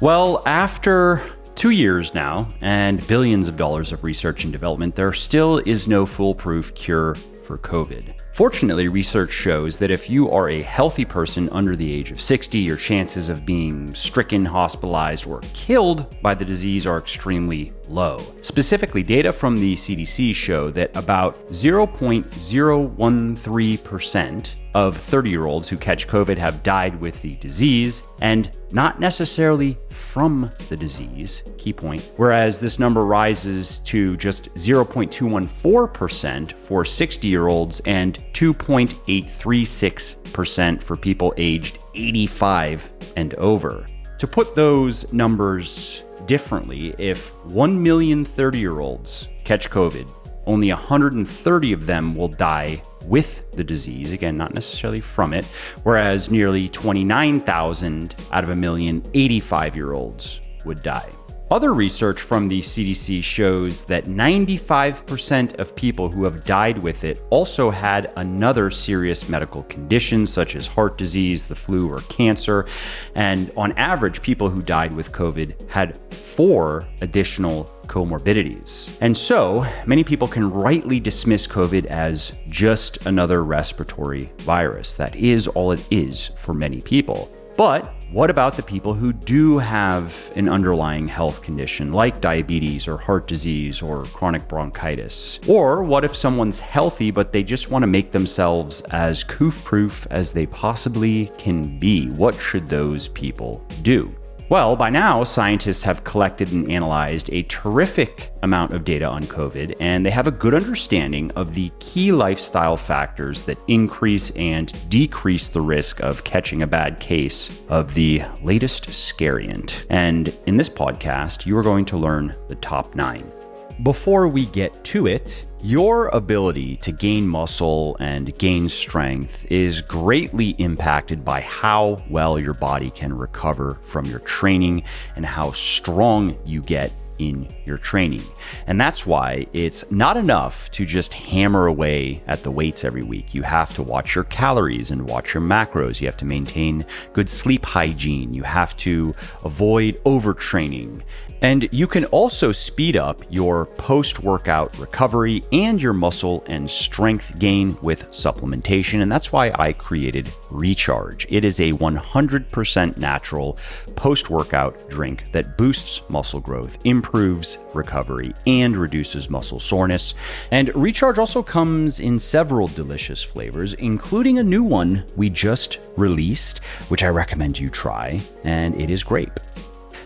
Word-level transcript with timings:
Well, 0.00 0.42
after 0.44 1.22
two 1.54 1.70
years 1.70 2.12
now 2.12 2.48
and 2.60 3.04
billions 3.06 3.48
of 3.48 3.56
dollars 3.56 3.92
of 3.92 4.04
research 4.04 4.44
and 4.44 4.52
development, 4.52 4.94
there 4.94 5.14
still 5.14 5.62
is 5.64 5.88
no 5.88 6.04
foolproof 6.04 6.74
cure 6.74 7.14
for 7.44 7.56
COVID. 7.56 8.12
Fortunately, 8.34 8.88
research 8.88 9.30
shows 9.30 9.78
that 9.78 9.90
if 9.90 10.10
you 10.10 10.30
are 10.30 10.50
a 10.50 10.60
healthy 10.60 11.06
person 11.06 11.48
under 11.48 11.76
the 11.76 11.90
age 11.90 12.10
of 12.10 12.20
60, 12.20 12.58
your 12.58 12.76
chances 12.76 13.30
of 13.30 13.46
being 13.46 13.94
stricken, 13.94 14.44
hospitalized, 14.44 15.26
or 15.26 15.40
killed 15.54 16.20
by 16.20 16.34
the 16.34 16.44
disease 16.44 16.86
are 16.86 16.98
extremely 16.98 17.72
low. 17.88 18.20
Specifically, 18.40 19.02
data 19.02 19.32
from 19.32 19.58
the 19.58 19.74
CDC 19.74 20.32
show 20.34 20.70
that 20.70 20.94
about 20.96 21.50
0.013% 21.50 24.50
of 24.74 24.96
30 24.96 25.30
year 25.30 25.46
olds 25.46 25.68
who 25.68 25.78
catch 25.78 26.06
COVID 26.06 26.36
have 26.36 26.62
died 26.62 27.00
with 27.00 27.20
the 27.22 27.34
disease, 27.36 28.02
and 28.20 28.50
not 28.72 29.00
necessarily 29.00 29.78
from 29.88 30.50
the 30.68 30.76
disease, 30.76 31.42
key 31.56 31.72
point, 31.72 32.12
whereas 32.16 32.60
this 32.60 32.78
number 32.78 33.00
rises 33.02 33.78
to 33.80 34.18
just 34.18 34.52
0.214% 34.54 36.52
for 36.52 36.84
60 36.84 37.28
year 37.28 37.48
olds 37.48 37.80
and 37.86 38.22
2.836% 38.34 40.82
for 40.82 40.96
people 40.96 41.32
aged 41.38 41.78
85 41.94 42.92
and 43.16 43.32
over. 43.34 43.86
To 44.18 44.26
put 44.26 44.54
those 44.54 45.12
numbers 45.12 46.02
differently, 46.26 46.94
if 46.98 47.34
1 47.44 47.82
million 47.82 48.24
30 48.24 48.58
year 48.58 48.80
olds 48.80 49.28
catch 49.44 49.70
COVID, 49.70 50.10
only 50.46 50.72
130 50.72 51.72
of 51.72 51.86
them 51.86 52.14
will 52.14 52.28
die 52.28 52.82
with 53.04 53.50
the 53.52 53.64
disease, 53.64 54.12
again, 54.12 54.36
not 54.36 54.54
necessarily 54.54 55.00
from 55.00 55.32
it, 55.32 55.44
whereas 55.82 56.30
nearly 56.30 56.68
29,000 56.68 58.14
out 58.32 58.44
of 58.44 58.50
a 58.50 58.56
million 58.56 59.02
85 59.14 59.76
year 59.76 59.92
olds 59.92 60.40
would 60.64 60.82
die. 60.82 61.10
Other 61.48 61.72
research 61.74 62.22
from 62.22 62.48
the 62.48 62.60
CDC 62.60 63.22
shows 63.22 63.82
that 63.82 64.06
95% 64.06 65.60
of 65.60 65.76
people 65.76 66.10
who 66.10 66.24
have 66.24 66.44
died 66.44 66.82
with 66.82 67.04
it 67.04 67.22
also 67.30 67.70
had 67.70 68.10
another 68.16 68.68
serious 68.68 69.28
medical 69.28 69.62
condition, 69.64 70.26
such 70.26 70.56
as 70.56 70.66
heart 70.66 70.98
disease, 70.98 71.46
the 71.46 71.54
flu, 71.54 71.88
or 71.88 72.00
cancer. 72.08 72.66
And 73.14 73.52
on 73.56 73.70
average, 73.78 74.22
people 74.22 74.50
who 74.50 74.60
died 74.60 74.92
with 74.92 75.12
COVID 75.12 75.70
had 75.70 76.00
four 76.12 76.84
additional 77.00 77.72
comorbidities. 77.86 78.98
And 79.00 79.16
so, 79.16 79.64
many 79.86 80.02
people 80.02 80.26
can 80.26 80.50
rightly 80.50 80.98
dismiss 80.98 81.46
COVID 81.46 81.86
as 81.86 82.32
just 82.48 83.06
another 83.06 83.44
respiratory 83.44 84.32
virus. 84.38 84.94
That 84.94 85.14
is 85.14 85.46
all 85.46 85.70
it 85.70 85.86
is 85.92 86.30
for 86.36 86.54
many 86.54 86.80
people. 86.80 87.30
But 87.56 87.90
what 88.10 88.28
about 88.28 88.54
the 88.54 88.62
people 88.62 88.92
who 88.92 89.14
do 89.14 89.56
have 89.56 90.14
an 90.36 90.48
underlying 90.48 91.08
health 91.08 91.40
condition 91.40 91.92
like 91.92 92.20
diabetes 92.20 92.86
or 92.86 92.98
heart 92.98 93.26
disease 93.26 93.80
or 93.80 94.04
chronic 94.04 94.46
bronchitis? 94.46 95.40
Or 95.48 95.82
what 95.82 96.04
if 96.04 96.14
someone's 96.14 96.60
healthy 96.60 97.10
but 97.10 97.32
they 97.32 97.42
just 97.42 97.70
want 97.70 97.82
to 97.82 97.86
make 97.86 98.12
themselves 98.12 98.82
as 98.90 99.24
coof 99.24 99.64
proof 99.64 100.06
as 100.10 100.32
they 100.32 100.46
possibly 100.46 101.32
can 101.38 101.78
be? 101.78 102.10
What 102.10 102.34
should 102.34 102.68
those 102.68 103.08
people 103.08 103.64
do? 103.82 104.14
Well, 104.48 104.76
by 104.76 104.90
now, 104.90 105.24
scientists 105.24 105.82
have 105.82 106.04
collected 106.04 106.52
and 106.52 106.70
analyzed 106.70 107.30
a 107.32 107.42
terrific 107.44 108.32
amount 108.44 108.74
of 108.74 108.84
data 108.84 109.04
on 109.04 109.24
COVID, 109.24 109.74
and 109.80 110.06
they 110.06 110.10
have 110.10 110.28
a 110.28 110.30
good 110.30 110.54
understanding 110.54 111.32
of 111.32 111.52
the 111.54 111.72
key 111.80 112.12
lifestyle 112.12 112.76
factors 112.76 113.42
that 113.42 113.58
increase 113.66 114.30
and 114.36 114.72
decrease 114.88 115.48
the 115.48 115.60
risk 115.60 115.98
of 115.98 116.22
catching 116.22 116.62
a 116.62 116.66
bad 116.66 117.00
case 117.00 117.60
of 117.68 117.92
the 117.94 118.22
latest 118.44 118.86
scariant. 118.86 119.84
And 119.90 120.28
in 120.46 120.56
this 120.56 120.68
podcast, 120.68 121.44
you 121.44 121.58
are 121.58 121.64
going 121.64 121.84
to 121.86 121.96
learn 121.96 122.36
the 122.46 122.54
top 122.54 122.94
nine. 122.94 123.32
Before 123.82 124.26
we 124.26 124.46
get 124.46 124.82
to 124.84 125.06
it, 125.06 125.44
your 125.60 126.08
ability 126.08 126.76
to 126.78 126.92
gain 126.92 127.28
muscle 127.28 127.94
and 128.00 128.36
gain 128.38 128.70
strength 128.70 129.44
is 129.50 129.82
greatly 129.82 130.50
impacted 130.58 131.22
by 131.22 131.42
how 131.42 132.02
well 132.08 132.38
your 132.38 132.54
body 132.54 132.90
can 132.90 133.12
recover 133.12 133.78
from 133.84 134.06
your 134.06 134.20
training 134.20 134.84
and 135.14 135.26
how 135.26 135.52
strong 135.52 136.38
you 136.46 136.62
get 136.62 136.90
in 137.18 137.48
your 137.64 137.78
training. 137.78 138.22
And 138.66 138.80
that's 138.80 139.06
why 139.06 139.46
it's 139.52 139.84
not 139.90 140.16
enough 140.16 140.70
to 140.72 140.84
just 140.84 141.12
hammer 141.12 141.66
away 141.66 142.22
at 142.26 142.42
the 142.42 142.50
weights 142.50 142.84
every 142.84 143.02
week. 143.02 143.34
You 143.34 143.42
have 143.42 143.74
to 143.74 143.82
watch 143.82 144.14
your 144.14 144.24
calories 144.24 144.90
and 144.90 145.08
watch 145.08 145.34
your 145.34 145.42
macros. 145.42 146.00
You 146.00 146.06
have 146.06 146.16
to 146.18 146.24
maintain 146.24 146.84
good 147.12 147.28
sleep 147.28 147.64
hygiene. 147.64 148.34
You 148.34 148.42
have 148.42 148.76
to 148.78 149.14
avoid 149.44 150.02
overtraining 150.04 151.02
and 151.42 151.68
you 151.70 151.86
can 151.86 152.06
also 152.06 152.50
speed 152.50 152.96
up 152.96 153.22
your 153.28 153.66
post 153.66 154.20
workout 154.22 154.76
recovery 154.78 155.44
and 155.52 155.80
your 155.80 155.92
muscle 155.92 156.42
and 156.46 156.70
strength 156.70 157.38
gain 157.38 157.76
with 157.82 158.10
supplementation. 158.10 159.02
And 159.02 159.12
that's 159.12 159.32
why 159.32 159.52
I 159.58 159.72
created 159.72 160.30
Recharge. 160.50 161.26
It 161.28 161.44
is 161.44 161.60
a 161.60 161.72
100% 161.72 162.96
natural 162.96 163.58
post 163.96 164.30
workout 164.30 164.88
drink 164.88 165.30
that 165.32 165.58
boosts 165.58 166.02
muscle 166.08 166.40
growth, 166.40 166.78
improves 166.84 167.05
recovery, 167.14 168.34
and 168.46 168.76
reduces 168.76 169.30
muscle 169.30 169.60
soreness. 169.60 170.14
And 170.50 170.74
Recharge 170.74 171.18
also 171.18 171.42
comes 171.42 172.00
in 172.00 172.18
several 172.18 172.68
delicious 172.68 173.22
flavors, 173.22 173.74
including 173.74 174.38
a 174.38 174.42
new 174.42 174.62
one 174.62 175.04
we 175.16 175.30
just 175.30 175.78
released, 175.96 176.58
which 176.88 177.02
I 177.02 177.08
recommend 177.08 177.58
you 177.58 177.68
try, 177.68 178.20
and 178.44 178.80
it 178.80 178.90
is 178.90 179.02
grape. 179.02 179.40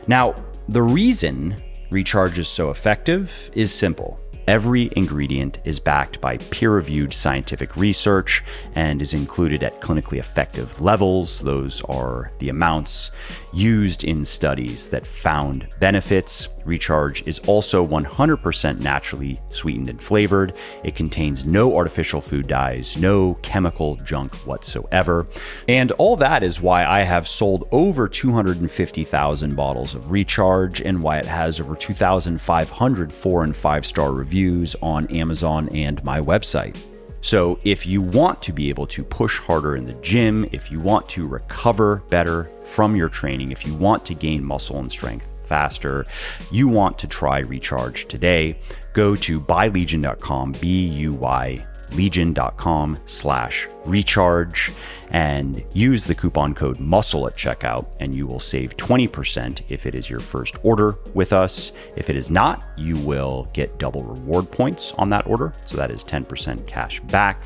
Now, 0.07 0.35
the 0.69 0.83
reason 0.83 1.57
Recharge 1.91 2.39
is 2.39 2.49
so 2.49 2.71
effective 2.71 3.51
is 3.55 3.73
simple. 3.73 4.21
Every 4.47 4.91
ingredient 4.97 5.59
is 5.65 5.79
backed 5.79 6.21
by 6.21 6.37
peer 6.39 6.73
reviewed 6.73 7.15
scientific 7.15 7.77
research 7.77 8.43
and 8.75 9.01
is 9.01 9.15
included 9.15 9.63
at 9.63 9.81
clinically 9.81 10.19
effective 10.19 10.81
levels. 10.81 11.39
Those 11.41 11.83
are 11.83 12.33
the 12.41 12.49
amounts 12.49 13.13
used 13.53 14.05
in 14.05 14.25
studies 14.25 14.89
that 14.89 15.07
found 15.07 15.67
benefits. 15.81 16.49
Recharge 16.65 17.27
is 17.27 17.39
also 17.41 17.87
100% 17.87 18.81
naturally 18.81 19.41
sweetened 19.49 19.89
and 19.89 20.03
flavored. 20.03 20.55
It 20.85 20.95
contains 20.95 21.45
no 21.45 21.77
artificial 21.77 22.21
food 22.21 22.47
dyes, 22.47 22.97
no 22.97 23.35
chemical 23.43 23.97
junk 23.97 24.35
whatsoever. 24.47 25.27
And 25.69 25.93
all 25.93 26.17
that 26.17 26.43
is 26.43 26.61
why 26.61 26.85
I 26.85 27.01
have 27.01 27.27
sold 27.27 27.69
over 27.73 28.09
250,000 28.09 29.57
bottles 29.57 29.95
of 29.95 30.11
Recharge 30.11 30.81
and 30.81 31.03
why 31.03 31.19
it 31.19 31.27
has 31.27 31.61
over 31.61 31.75
2,500 31.75 33.13
four 33.13 33.45
and 33.45 33.57
five 33.57 33.87
star 33.87 34.13
reviews 34.13 34.77
on 34.83 35.07
Amazon 35.09 35.69
and 35.71 36.03
my 36.05 36.21
website. 36.21 36.77
So, 37.23 37.59
if 37.65 37.87
you 37.87 38.01
want 38.01 38.43
to 38.43 38.53
be 38.53 38.69
able 38.71 38.87
to 38.89 39.05
push 39.05 39.39
harder 39.39 39.77
in 39.77 39.85
the 39.85 39.95
gym, 39.95 40.49
if 40.53 40.71
you 40.71 40.81
want 40.81 41.09
to 41.11 41.29
recover 41.29 42.03
better 42.09 42.51
from 42.65 42.97
your 42.97 43.09
training, 43.09 43.53
if 43.53 43.67
you 43.67 43.75
want 43.75 44.07
to 44.07 44.15
gain 44.15 44.43
muscle 44.43 44.79
and 44.79 44.91
strength 44.91 45.27
faster, 45.45 46.07
you 46.51 46.69
want 46.69 46.99
to 46.99 47.07
try 47.07 47.41
Recharge 47.41 48.07
today, 48.07 48.59
go 48.95 49.17
to 49.17 49.41
buylegion.com, 49.41 50.53
B 50.61 50.87
U 50.87 51.13
Y 51.13 51.67
legion.com 51.93 52.99
slash 53.07 53.69
recharge 53.85 54.71
and 55.11 55.63
use 55.73 56.05
the 56.05 56.15
coupon 56.15 56.55
code 56.55 56.79
muscle 56.79 57.27
at 57.27 57.37
checkout 57.37 57.87
and 58.01 58.15
you 58.15 58.27
will 58.27 58.41
save 58.41 58.77
20% 58.77 59.63
if 59.69 59.87
it 59.87 59.95
is 59.95 60.09
your 60.09 60.21
first 60.21 60.57
order 60.63 60.97
with 61.15 61.33
us. 61.33 61.73
If 61.97 62.11
it 62.11 62.17
is 62.17 62.31
not 62.31 62.67
you 62.77 62.97
will 62.99 63.49
get 63.53 63.79
double 63.79 64.05
reward 64.05 64.51
points 64.51 64.93
on 64.99 65.11
that 65.11 65.27
order 65.27 65.53
so 65.67 65.77
that 65.77 65.91
is 65.91 66.05
10% 66.05 66.67
cash 66.67 67.01
back. 67.01 67.43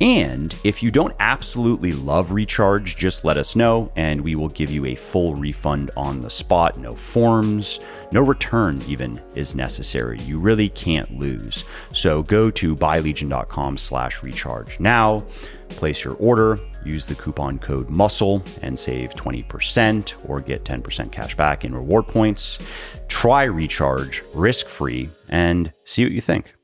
And 0.00 0.54
if 0.64 0.82
you 0.82 0.90
don't 0.90 1.14
absolutely 1.20 1.92
love 1.92 2.32
recharge 2.32 2.96
just 2.96 3.24
let 3.24 3.36
us 3.36 3.56
know 3.56 3.90
and 3.96 4.20
we 4.20 4.34
will 4.34 4.48
give 4.48 4.70
you 4.70 4.86
a 4.86 4.94
full 4.94 5.34
refund 5.34 5.90
on 5.96 6.20
the 6.20 6.30
spot. 6.30 6.78
No 6.78 6.94
forms 6.94 7.80
no 8.12 8.20
return 8.20 8.80
even 8.86 9.20
is 9.34 9.54
necessary. 9.54 10.18
You 10.20 10.38
really 10.38 10.68
can't 10.70 11.18
lose. 11.18 11.64
So 11.92 12.22
go 12.22 12.50
to 12.52 12.76
buylegion.com 12.76 13.78
slash 13.78 14.22
recharge 14.22 14.78
now 14.80 15.24
Place 15.68 16.04
your 16.04 16.14
order, 16.14 16.58
use 16.84 17.06
the 17.06 17.14
coupon 17.14 17.58
code 17.58 17.88
MUSCLE 17.90 18.42
and 18.62 18.78
save 18.78 19.10
20% 19.10 20.14
or 20.28 20.40
get 20.40 20.64
10% 20.64 21.12
cash 21.12 21.36
back 21.36 21.64
in 21.64 21.74
reward 21.74 22.06
points. 22.06 22.58
Try 23.08 23.44
Recharge 23.44 24.22
risk 24.34 24.66
free 24.66 25.10
and 25.28 25.72
see 25.84 26.04
what 26.04 26.12
you 26.12 26.20
think. 26.20 26.55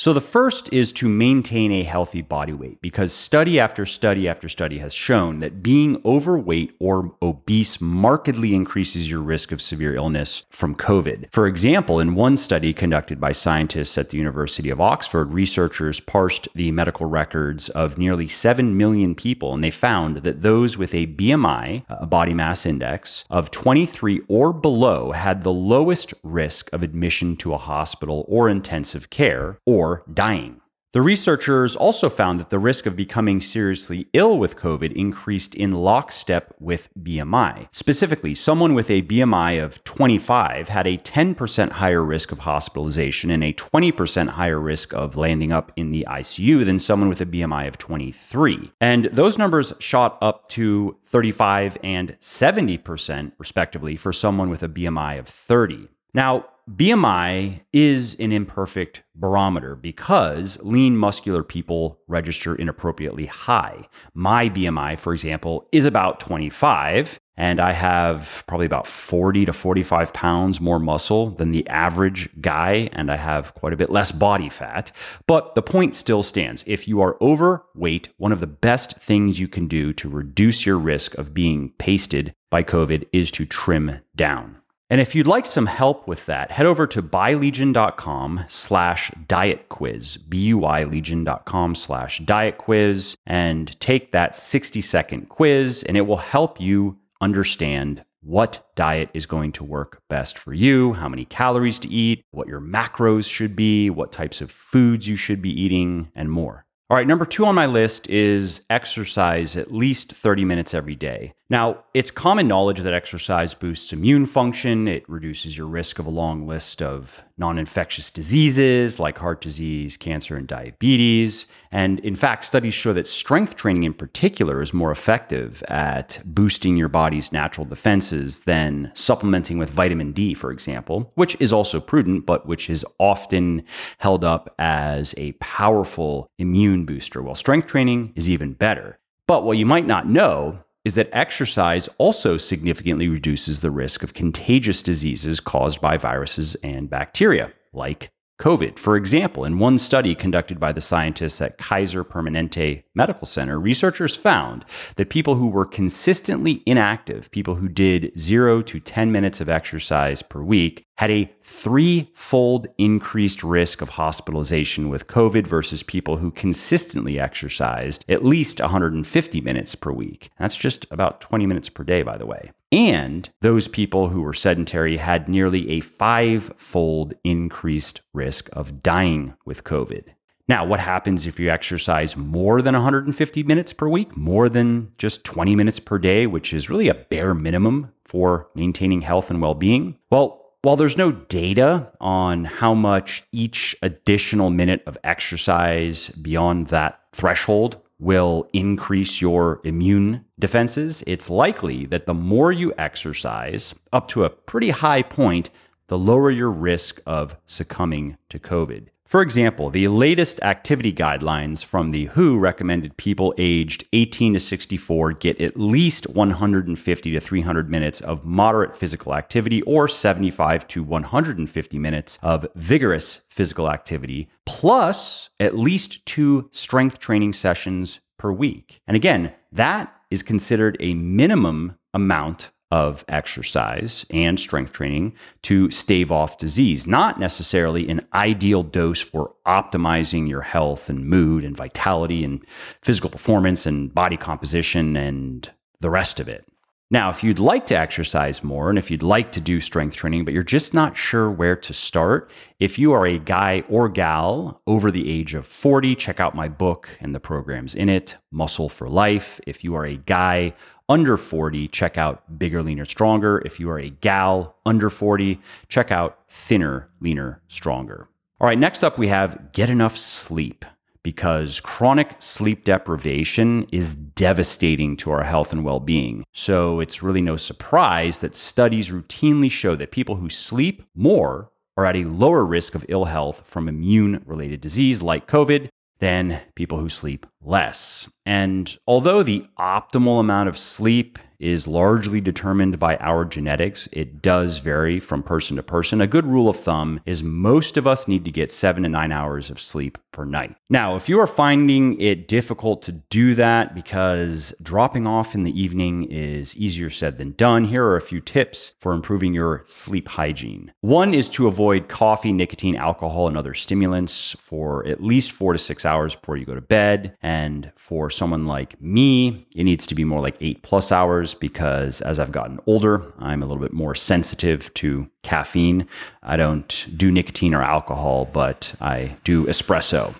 So, 0.00 0.12
the 0.12 0.20
first 0.20 0.72
is 0.72 0.92
to 0.92 1.08
maintain 1.08 1.72
a 1.72 1.82
healthy 1.82 2.22
body 2.22 2.52
weight 2.52 2.80
because 2.80 3.12
study 3.12 3.58
after 3.58 3.84
study 3.84 4.28
after 4.28 4.48
study 4.48 4.78
has 4.78 4.94
shown 4.94 5.40
that 5.40 5.60
being 5.60 6.00
overweight 6.04 6.76
or 6.78 7.16
obese 7.20 7.80
markedly 7.80 8.54
increases 8.54 9.10
your 9.10 9.18
risk 9.18 9.50
of 9.50 9.60
severe 9.60 9.96
illness 9.96 10.44
from 10.50 10.76
COVID. 10.76 11.32
For 11.32 11.48
example, 11.48 11.98
in 11.98 12.14
one 12.14 12.36
study 12.36 12.72
conducted 12.72 13.20
by 13.20 13.32
scientists 13.32 13.98
at 13.98 14.10
the 14.10 14.18
University 14.18 14.70
of 14.70 14.80
Oxford, 14.80 15.32
researchers 15.32 15.98
parsed 15.98 16.46
the 16.54 16.70
medical 16.70 17.06
records 17.06 17.68
of 17.70 17.98
nearly 17.98 18.28
7 18.28 18.76
million 18.76 19.16
people 19.16 19.52
and 19.52 19.64
they 19.64 19.72
found 19.72 20.18
that 20.18 20.42
those 20.42 20.78
with 20.78 20.94
a 20.94 21.08
BMI, 21.08 21.82
a 21.88 22.06
body 22.06 22.34
mass 22.34 22.64
index, 22.64 23.24
of 23.30 23.50
23 23.50 24.20
or 24.28 24.52
below 24.52 25.10
had 25.10 25.42
the 25.42 25.52
lowest 25.52 26.14
risk 26.22 26.72
of 26.72 26.84
admission 26.84 27.34
to 27.38 27.52
a 27.52 27.58
hospital 27.58 28.24
or 28.28 28.48
intensive 28.48 29.10
care 29.10 29.58
or 29.66 29.87
or 29.88 30.02
dying. 30.12 30.60
The 30.94 31.02
researchers 31.02 31.76
also 31.76 32.08
found 32.08 32.40
that 32.40 32.48
the 32.48 32.58
risk 32.58 32.86
of 32.86 32.96
becoming 32.96 33.42
seriously 33.42 34.08
ill 34.14 34.38
with 34.38 34.56
COVID 34.56 34.90
increased 34.94 35.54
in 35.54 35.72
lockstep 35.72 36.54
with 36.58 36.88
BMI. 36.98 37.68
Specifically, 37.72 38.34
someone 38.34 38.72
with 38.72 38.88
a 38.88 39.02
BMI 39.02 39.62
of 39.62 39.84
25 39.84 40.68
had 40.68 40.86
a 40.86 40.96
10% 40.96 41.72
higher 41.72 42.02
risk 42.02 42.32
of 42.32 42.38
hospitalization 42.38 43.30
and 43.30 43.44
a 43.44 43.52
20% 43.52 44.28
higher 44.30 44.58
risk 44.58 44.94
of 44.94 45.14
landing 45.18 45.52
up 45.52 45.72
in 45.76 45.92
the 45.92 46.06
ICU 46.08 46.64
than 46.64 46.80
someone 46.80 47.10
with 47.10 47.20
a 47.20 47.26
BMI 47.26 47.68
of 47.68 47.76
23. 47.76 48.72
And 48.80 49.10
those 49.12 49.36
numbers 49.36 49.74
shot 49.78 50.16
up 50.22 50.48
to 50.50 50.96
35 51.04 51.76
and 51.84 52.16
70%, 52.22 53.32
respectively, 53.36 53.96
for 53.96 54.14
someone 54.14 54.48
with 54.48 54.62
a 54.62 54.68
BMI 54.68 55.18
of 55.18 55.28
30. 55.28 55.88
Now, 56.14 56.46
BMI 56.68 57.62
is 57.72 58.14
an 58.20 58.30
imperfect 58.30 59.02
barometer 59.14 59.74
because 59.74 60.58
lean 60.60 60.98
muscular 60.98 61.42
people 61.42 61.98
register 62.08 62.54
inappropriately 62.54 63.24
high. 63.24 63.88
My 64.12 64.50
BMI, 64.50 64.98
for 64.98 65.14
example, 65.14 65.66
is 65.72 65.86
about 65.86 66.20
25, 66.20 67.18
and 67.38 67.58
I 67.58 67.72
have 67.72 68.44
probably 68.46 68.66
about 68.66 68.86
40 68.86 69.46
to 69.46 69.52
45 69.54 70.12
pounds 70.12 70.60
more 70.60 70.78
muscle 70.78 71.30
than 71.30 71.52
the 71.52 71.66
average 71.68 72.28
guy, 72.42 72.90
and 72.92 73.10
I 73.10 73.16
have 73.16 73.54
quite 73.54 73.72
a 73.72 73.78
bit 73.78 73.88
less 73.88 74.12
body 74.12 74.50
fat. 74.50 74.92
But 75.26 75.54
the 75.54 75.62
point 75.62 75.94
still 75.94 76.22
stands. 76.22 76.64
If 76.66 76.86
you 76.86 77.00
are 77.00 77.16
overweight, 77.22 78.10
one 78.18 78.32
of 78.32 78.40
the 78.40 78.46
best 78.46 78.94
things 78.98 79.40
you 79.40 79.48
can 79.48 79.68
do 79.68 79.94
to 79.94 80.08
reduce 80.10 80.66
your 80.66 80.76
risk 80.76 81.14
of 81.14 81.32
being 81.32 81.72
pasted 81.78 82.34
by 82.50 82.62
COVID 82.62 83.08
is 83.10 83.30
to 83.30 83.46
trim 83.46 84.00
down. 84.14 84.57
And 84.90 85.02
if 85.02 85.14
you'd 85.14 85.26
like 85.26 85.44
some 85.44 85.66
help 85.66 86.08
with 86.08 86.24
that, 86.26 86.50
head 86.50 86.64
over 86.64 86.86
to 86.86 87.02
buylegion.com 87.02 88.46
slash 88.48 89.10
diet 89.26 89.68
quiz, 89.68 90.16
B-U-I 90.16 90.84
legion.com 90.84 91.74
slash 91.74 92.20
diet 92.20 92.56
quiz, 92.56 93.14
and 93.26 93.78
take 93.80 94.12
that 94.12 94.34
60 94.34 94.80
second 94.80 95.28
quiz, 95.28 95.82
and 95.82 95.98
it 95.98 96.06
will 96.06 96.16
help 96.16 96.58
you 96.58 96.96
understand 97.20 98.02
what 98.22 98.66
diet 98.76 99.10
is 99.12 99.26
going 99.26 99.52
to 99.52 99.64
work 99.64 100.00
best 100.08 100.38
for 100.38 100.54
you, 100.54 100.94
how 100.94 101.08
many 101.08 101.26
calories 101.26 101.78
to 101.80 101.88
eat, 101.88 102.24
what 102.30 102.48
your 102.48 102.60
macros 102.60 103.28
should 103.28 103.54
be, 103.54 103.90
what 103.90 104.10
types 104.10 104.40
of 104.40 104.50
foods 104.50 105.06
you 105.06 105.16
should 105.16 105.42
be 105.42 105.50
eating, 105.50 106.08
and 106.14 106.30
more. 106.30 106.64
All 106.90 106.96
right, 106.96 107.06
number 107.06 107.26
two 107.26 107.44
on 107.44 107.54
my 107.54 107.66
list 107.66 108.08
is 108.08 108.62
exercise 108.70 109.54
at 109.54 109.72
least 109.72 110.12
30 110.12 110.46
minutes 110.46 110.72
every 110.72 110.96
day. 110.96 111.34
Now, 111.50 111.84
it's 111.94 112.10
common 112.10 112.46
knowledge 112.46 112.80
that 112.80 112.92
exercise 112.92 113.54
boosts 113.54 113.94
immune 113.94 114.26
function. 114.26 114.86
It 114.86 115.08
reduces 115.08 115.56
your 115.56 115.66
risk 115.66 115.98
of 115.98 116.04
a 116.04 116.10
long 116.10 116.46
list 116.46 116.82
of 116.82 117.22
non 117.38 117.56
infectious 117.56 118.10
diseases 118.10 118.98
like 118.98 119.16
heart 119.16 119.40
disease, 119.40 119.96
cancer, 119.96 120.36
and 120.36 120.46
diabetes. 120.46 121.46
And 121.72 122.00
in 122.00 122.16
fact, 122.16 122.44
studies 122.44 122.74
show 122.74 122.92
that 122.92 123.06
strength 123.06 123.56
training 123.56 123.84
in 123.84 123.94
particular 123.94 124.60
is 124.60 124.74
more 124.74 124.90
effective 124.90 125.62
at 125.68 126.20
boosting 126.26 126.76
your 126.76 126.88
body's 126.88 127.32
natural 127.32 127.64
defenses 127.64 128.40
than 128.40 128.92
supplementing 128.94 129.56
with 129.56 129.70
vitamin 129.70 130.12
D, 130.12 130.34
for 130.34 130.50
example, 130.50 131.12
which 131.14 131.34
is 131.40 131.50
also 131.50 131.80
prudent, 131.80 132.26
but 132.26 132.46
which 132.46 132.68
is 132.68 132.84
often 132.98 133.64
held 133.96 134.22
up 134.22 134.54
as 134.58 135.14
a 135.16 135.32
powerful 135.32 136.30
immune 136.36 136.84
booster, 136.84 137.22
while 137.22 137.34
strength 137.34 137.66
training 137.66 138.12
is 138.16 138.28
even 138.28 138.52
better. 138.52 138.98
But 139.26 139.44
what 139.44 139.56
you 139.56 139.64
might 139.64 139.86
not 139.86 140.06
know 140.06 140.58
is 140.84 140.94
that 140.94 141.10
exercise 141.12 141.88
also 141.98 142.36
significantly 142.36 143.08
reduces 143.08 143.60
the 143.60 143.70
risk 143.70 144.02
of 144.02 144.14
contagious 144.14 144.82
diseases 144.82 145.40
caused 145.40 145.80
by 145.80 145.96
viruses 145.96 146.54
and 146.56 146.88
bacteria, 146.88 147.52
like 147.72 148.10
COVID. 148.38 148.78
For 148.78 148.96
example, 148.96 149.44
in 149.44 149.58
one 149.58 149.78
study 149.78 150.14
conducted 150.14 150.60
by 150.60 150.70
the 150.70 150.80
scientists 150.80 151.40
at 151.40 151.58
Kaiser 151.58 152.04
Permanente 152.04 152.84
Medical 152.94 153.26
Center, 153.26 153.58
researchers 153.58 154.14
found 154.14 154.64
that 154.94 155.10
people 155.10 155.34
who 155.34 155.48
were 155.48 155.64
consistently 155.64 156.62
inactive, 156.64 157.30
people 157.32 157.56
who 157.56 157.68
did 157.68 158.12
zero 158.16 158.62
to 158.62 158.78
10 158.78 159.10
minutes 159.10 159.40
of 159.40 159.48
exercise 159.48 160.22
per 160.22 160.40
week, 160.40 160.86
had 160.98 161.10
a 161.10 161.32
threefold 161.42 162.68
increased 162.78 163.42
risk 163.42 163.80
of 163.82 163.88
hospitalization 163.88 164.88
with 164.88 165.08
COVID 165.08 165.44
versus 165.44 165.82
people 165.82 166.18
who 166.18 166.30
consistently 166.30 167.18
exercised 167.18 168.04
at 168.08 168.24
least 168.24 168.60
150 168.60 169.40
minutes 169.40 169.74
per 169.74 169.90
week. 169.90 170.30
That's 170.38 170.56
just 170.56 170.86
about 170.92 171.20
20 171.20 171.44
minutes 171.46 171.68
per 171.68 171.82
day, 171.82 172.02
by 172.02 172.16
the 172.16 172.26
way. 172.26 172.52
And 172.70 173.30
those 173.40 173.66
people 173.66 174.08
who 174.08 174.20
were 174.20 174.34
sedentary 174.34 174.98
had 174.98 175.28
nearly 175.28 175.70
a 175.70 175.80
five 175.80 176.52
fold 176.56 177.14
increased 177.24 178.02
risk 178.12 178.48
of 178.52 178.82
dying 178.82 179.34
with 179.44 179.64
COVID. 179.64 180.04
Now, 180.48 180.64
what 180.64 180.80
happens 180.80 181.26
if 181.26 181.38
you 181.38 181.50
exercise 181.50 182.16
more 182.16 182.62
than 182.62 182.74
150 182.74 183.42
minutes 183.42 183.72
per 183.74 183.86
week, 183.86 184.16
more 184.16 184.48
than 184.48 184.92
just 184.96 185.24
20 185.24 185.54
minutes 185.54 185.78
per 185.78 185.98
day, 185.98 186.26
which 186.26 186.54
is 186.54 186.70
really 186.70 186.88
a 186.88 186.94
bare 186.94 187.34
minimum 187.34 187.92
for 188.04 188.48
maintaining 188.54 189.02
health 189.02 189.30
and 189.30 189.42
well 189.42 189.54
being? 189.54 189.98
Well, 190.10 190.46
while 190.62 190.76
there's 190.76 190.96
no 190.96 191.12
data 191.12 191.92
on 192.00 192.44
how 192.44 192.74
much 192.74 193.22
each 193.30 193.76
additional 193.82 194.50
minute 194.50 194.82
of 194.86 194.98
exercise 195.04 196.08
beyond 196.10 196.68
that 196.68 197.00
threshold 197.12 197.80
will 197.98 198.48
increase 198.52 199.20
your 199.20 199.60
immune 199.64 200.24
defenses, 200.38 201.02
it's 201.06 201.28
likely 201.28 201.86
that 201.86 202.06
the 202.06 202.14
more 202.14 202.52
you 202.52 202.72
exercise 202.78 203.74
up 203.92 204.08
to 204.08 204.24
a 204.24 204.30
pretty 204.30 204.70
high 204.70 205.02
point, 205.02 205.50
the 205.88 205.98
lower 205.98 206.30
your 206.30 206.50
risk 206.50 207.00
of 207.06 207.36
succumbing 207.46 208.16
to 208.28 208.38
COVID. 208.38 208.88
For 209.08 209.22
example, 209.22 209.70
the 209.70 209.88
latest 209.88 210.38
activity 210.42 210.92
guidelines 210.92 211.64
from 211.64 211.92
the 211.92 212.04
WHO 212.08 212.38
recommended 212.38 212.98
people 212.98 213.32
aged 213.38 213.86
18 213.94 214.34
to 214.34 214.38
64 214.38 215.14
get 215.14 215.40
at 215.40 215.58
least 215.58 216.10
150 216.10 217.12
to 217.12 217.18
300 217.18 217.70
minutes 217.70 218.02
of 218.02 218.26
moderate 218.26 218.76
physical 218.76 219.14
activity 219.14 219.62
or 219.62 219.88
75 219.88 220.68
to 220.68 220.82
150 220.82 221.78
minutes 221.78 222.18
of 222.22 222.46
vigorous 222.54 223.22
physical 223.30 223.70
activity, 223.70 224.28
plus 224.44 225.30
at 225.40 225.56
least 225.56 226.04
two 226.04 226.50
strength 226.52 226.98
training 226.98 227.32
sessions 227.32 228.00
per 228.18 228.30
week. 228.30 228.82
And 228.86 228.94
again, 228.94 229.32
that 229.52 229.90
is 230.10 230.22
considered 230.22 230.76
a 230.80 230.92
minimum 230.92 231.78
amount 231.94 232.50
of 232.70 233.04
exercise 233.08 234.04
and 234.10 234.38
strength 234.38 234.72
training 234.72 235.14
to 235.42 235.70
stave 235.70 236.12
off 236.12 236.38
disease, 236.38 236.86
not 236.86 237.18
necessarily 237.18 237.88
an 237.88 238.06
ideal 238.12 238.62
dose 238.62 239.00
for 239.00 239.34
optimizing 239.46 240.28
your 240.28 240.42
health 240.42 240.90
and 240.90 241.06
mood 241.06 241.44
and 241.44 241.56
vitality 241.56 242.22
and 242.24 242.44
physical 242.82 243.08
performance 243.08 243.64
and 243.64 243.94
body 243.94 244.16
composition 244.16 244.96
and 244.96 245.50
the 245.80 245.90
rest 245.90 246.20
of 246.20 246.28
it. 246.28 246.44
Now, 246.90 247.10
if 247.10 247.22
you'd 247.22 247.38
like 247.38 247.66
to 247.66 247.76
exercise 247.76 248.42
more 248.42 248.70
and 248.70 248.78
if 248.78 248.90
you'd 248.90 249.02
like 249.02 249.30
to 249.32 249.42
do 249.42 249.60
strength 249.60 249.94
training, 249.94 250.24
but 250.24 250.32
you're 250.32 250.42
just 250.42 250.72
not 250.72 250.96
sure 250.96 251.30
where 251.30 251.54
to 251.56 251.74
start, 251.74 252.30
if 252.60 252.78
you 252.78 252.92
are 252.92 253.06
a 253.06 253.18
guy 253.18 253.62
or 253.68 253.90
gal 253.90 254.62
over 254.66 254.90
the 254.90 255.10
age 255.10 255.34
of 255.34 255.46
40, 255.46 255.94
check 255.96 256.18
out 256.18 256.34
my 256.34 256.48
book 256.48 256.88
and 257.00 257.14
the 257.14 257.20
programs 257.20 257.74
in 257.74 257.90
it, 257.90 258.16
Muscle 258.30 258.70
for 258.70 258.88
Life. 258.88 259.38
If 259.46 259.62
you 259.62 259.74
are 259.74 259.84
a 259.84 259.96
guy 259.96 260.54
under 260.88 261.18
40, 261.18 261.68
check 261.68 261.98
out 261.98 262.38
Bigger, 262.38 262.62
Leaner, 262.62 262.86
Stronger. 262.86 263.42
If 263.44 263.60
you 263.60 263.68
are 263.68 263.78
a 263.78 263.90
gal 263.90 264.56
under 264.64 264.88
40, 264.88 265.38
check 265.68 265.92
out 265.92 266.20
Thinner, 266.30 266.88
Leaner, 267.02 267.42
Stronger. 267.48 268.08
All 268.40 268.48
right, 268.48 268.58
next 268.58 268.82
up 268.82 268.96
we 268.96 269.08
have 269.08 269.52
Get 269.52 269.68
Enough 269.68 269.98
Sleep 269.98 270.64
because 271.08 271.58
chronic 271.60 272.14
sleep 272.18 272.64
deprivation 272.64 273.66
is 273.72 273.94
devastating 273.94 274.94
to 274.94 275.10
our 275.10 275.24
health 275.24 275.54
and 275.54 275.64
well 275.64 275.80
being. 275.80 276.22
So 276.34 276.80
it's 276.80 277.02
really 277.02 277.22
no 277.22 277.38
surprise 277.38 278.18
that 278.18 278.34
studies 278.34 278.90
routinely 278.90 279.50
show 279.50 279.74
that 279.76 279.90
people 279.90 280.16
who 280.16 280.28
sleep 280.28 280.82
more 280.94 281.50
are 281.78 281.86
at 281.86 281.96
a 281.96 282.04
lower 282.04 282.44
risk 282.44 282.74
of 282.74 282.84
ill 282.90 283.06
health 283.06 283.42
from 283.46 283.70
immune 283.70 284.22
related 284.26 284.60
disease 284.60 285.00
like 285.00 285.26
COVID 285.26 285.70
than 285.98 286.42
people 286.54 286.78
who 286.78 286.90
sleep 286.90 287.24
less. 287.40 288.06
And 288.26 288.76
although 288.86 289.22
the 289.22 289.46
optimal 289.58 290.20
amount 290.20 290.50
of 290.50 290.58
sleep 290.58 291.18
is 291.38 291.66
largely 291.66 292.20
determined 292.20 292.78
by 292.78 292.96
our 292.98 293.24
genetics. 293.24 293.88
It 293.92 294.22
does 294.22 294.58
vary 294.58 295.00
from 295.00 295.22
person 295.22 295.56
to 295.56 295.62
person. 295.62 296.00
A 296.00 296.06
good 296.06 296.26
rule 296.26 296.48
of 296.48 296.58
thumb 296.58 297.00
is 297.06 297.22
most 297.22 297.76
of 297.76 297.86
us 297.86 298.08
need 298.08 298.24
to 298.24 298.30
get 298.30 298.52
seven 298.52 298.82
to 298.82 298.88
nine 298.88 299.12
hours 299.12 299.50
of 299.50 299.60
sleep 299.60 299.98
per 300.12 300.24
night. 300.24 300.56
Now, 300.68 300.96
if 300.96 301.08
you 301.08 301.20
are 301.20 301.26
finding 301.26 301.98
it 302.00 302.28
difficult 302.28 302.82
to 302.82 302.92
do 302.92 303.34
that 303.36 303.74
because 303.74 304.52
dropping 304.62 305.06
off 305.06 305.34
in 305.34 305.44
the 305.44 305.60
evening 305.60 306.04
is 306.10 306.56
easier 306.56 306.90
said 306.90 307.18
than 307.18 307.32
done, 307.32 307.64
here 307.64 307.84
are 307.84 307.96
a 307.96 308.02
few 308.02 308.20
tips 308.20 308.72
for 308.80 308.92
improving 308.92 309.32
your 309.32 309.64
sleep 309.66 310.08
hygiene. 310.08 310.72
One 310.80 311.14
is 311.14 311.28
to 311.30 311.46
avoid 311.46 311.88
coffee, 311.88 312.32
nicotine, 312.32 312.76
alcohol, 312.76 313.28
and 313.28 313.36
other 313.36 313.54
stimulants 313.54 314.34
for 314.40 314.86
at 314.86 315.02
least 315.02 315.32
four 315.32 315.52
to 315.52 315.58
six 315.58 315.86
hours 315.86 316.14
before 316.14 316.36
you 316.36 316.44
go 316.44 316.54
to 316.54 316.60
bed. 316.60 317.16
And 317.22 317.70
for 317.76 318.10
someone 318.10 318.46
like 318.46 318.80
me, 318.80 319.46
it 319.54 319.64
needs 319.64 319.86
to 319.86 319.94
be 319.94 320.04
more 320.04 320.20
like 320.20 320.36
eight 320.40 320.62
plus 320.62 320.90
hours 320.90 321.27
because 321.34 322.00
as 322.00 322.18
I've 322.18 322.32
gotten 322.32 322.60
older, 322.66 323.02
I'm 323.18 323.42
a 323.42 323.46
little 323.46 323.62
bit 323.62 323.72
more 323.72 323.94
sensitive 323.94 324.72
to 324.74 325.08
caffeine. 325.22 325.86
I 326.22 326.36
don't 326.36 326.86
do 326.96 327.10
nicotine 327.10 327.54
or 327.54 327.62
alcohol, 327.62 328.28
but 328.32 328.74
I 328.80 329.16
do 329.24 329.44
espresso. 329.46 330.14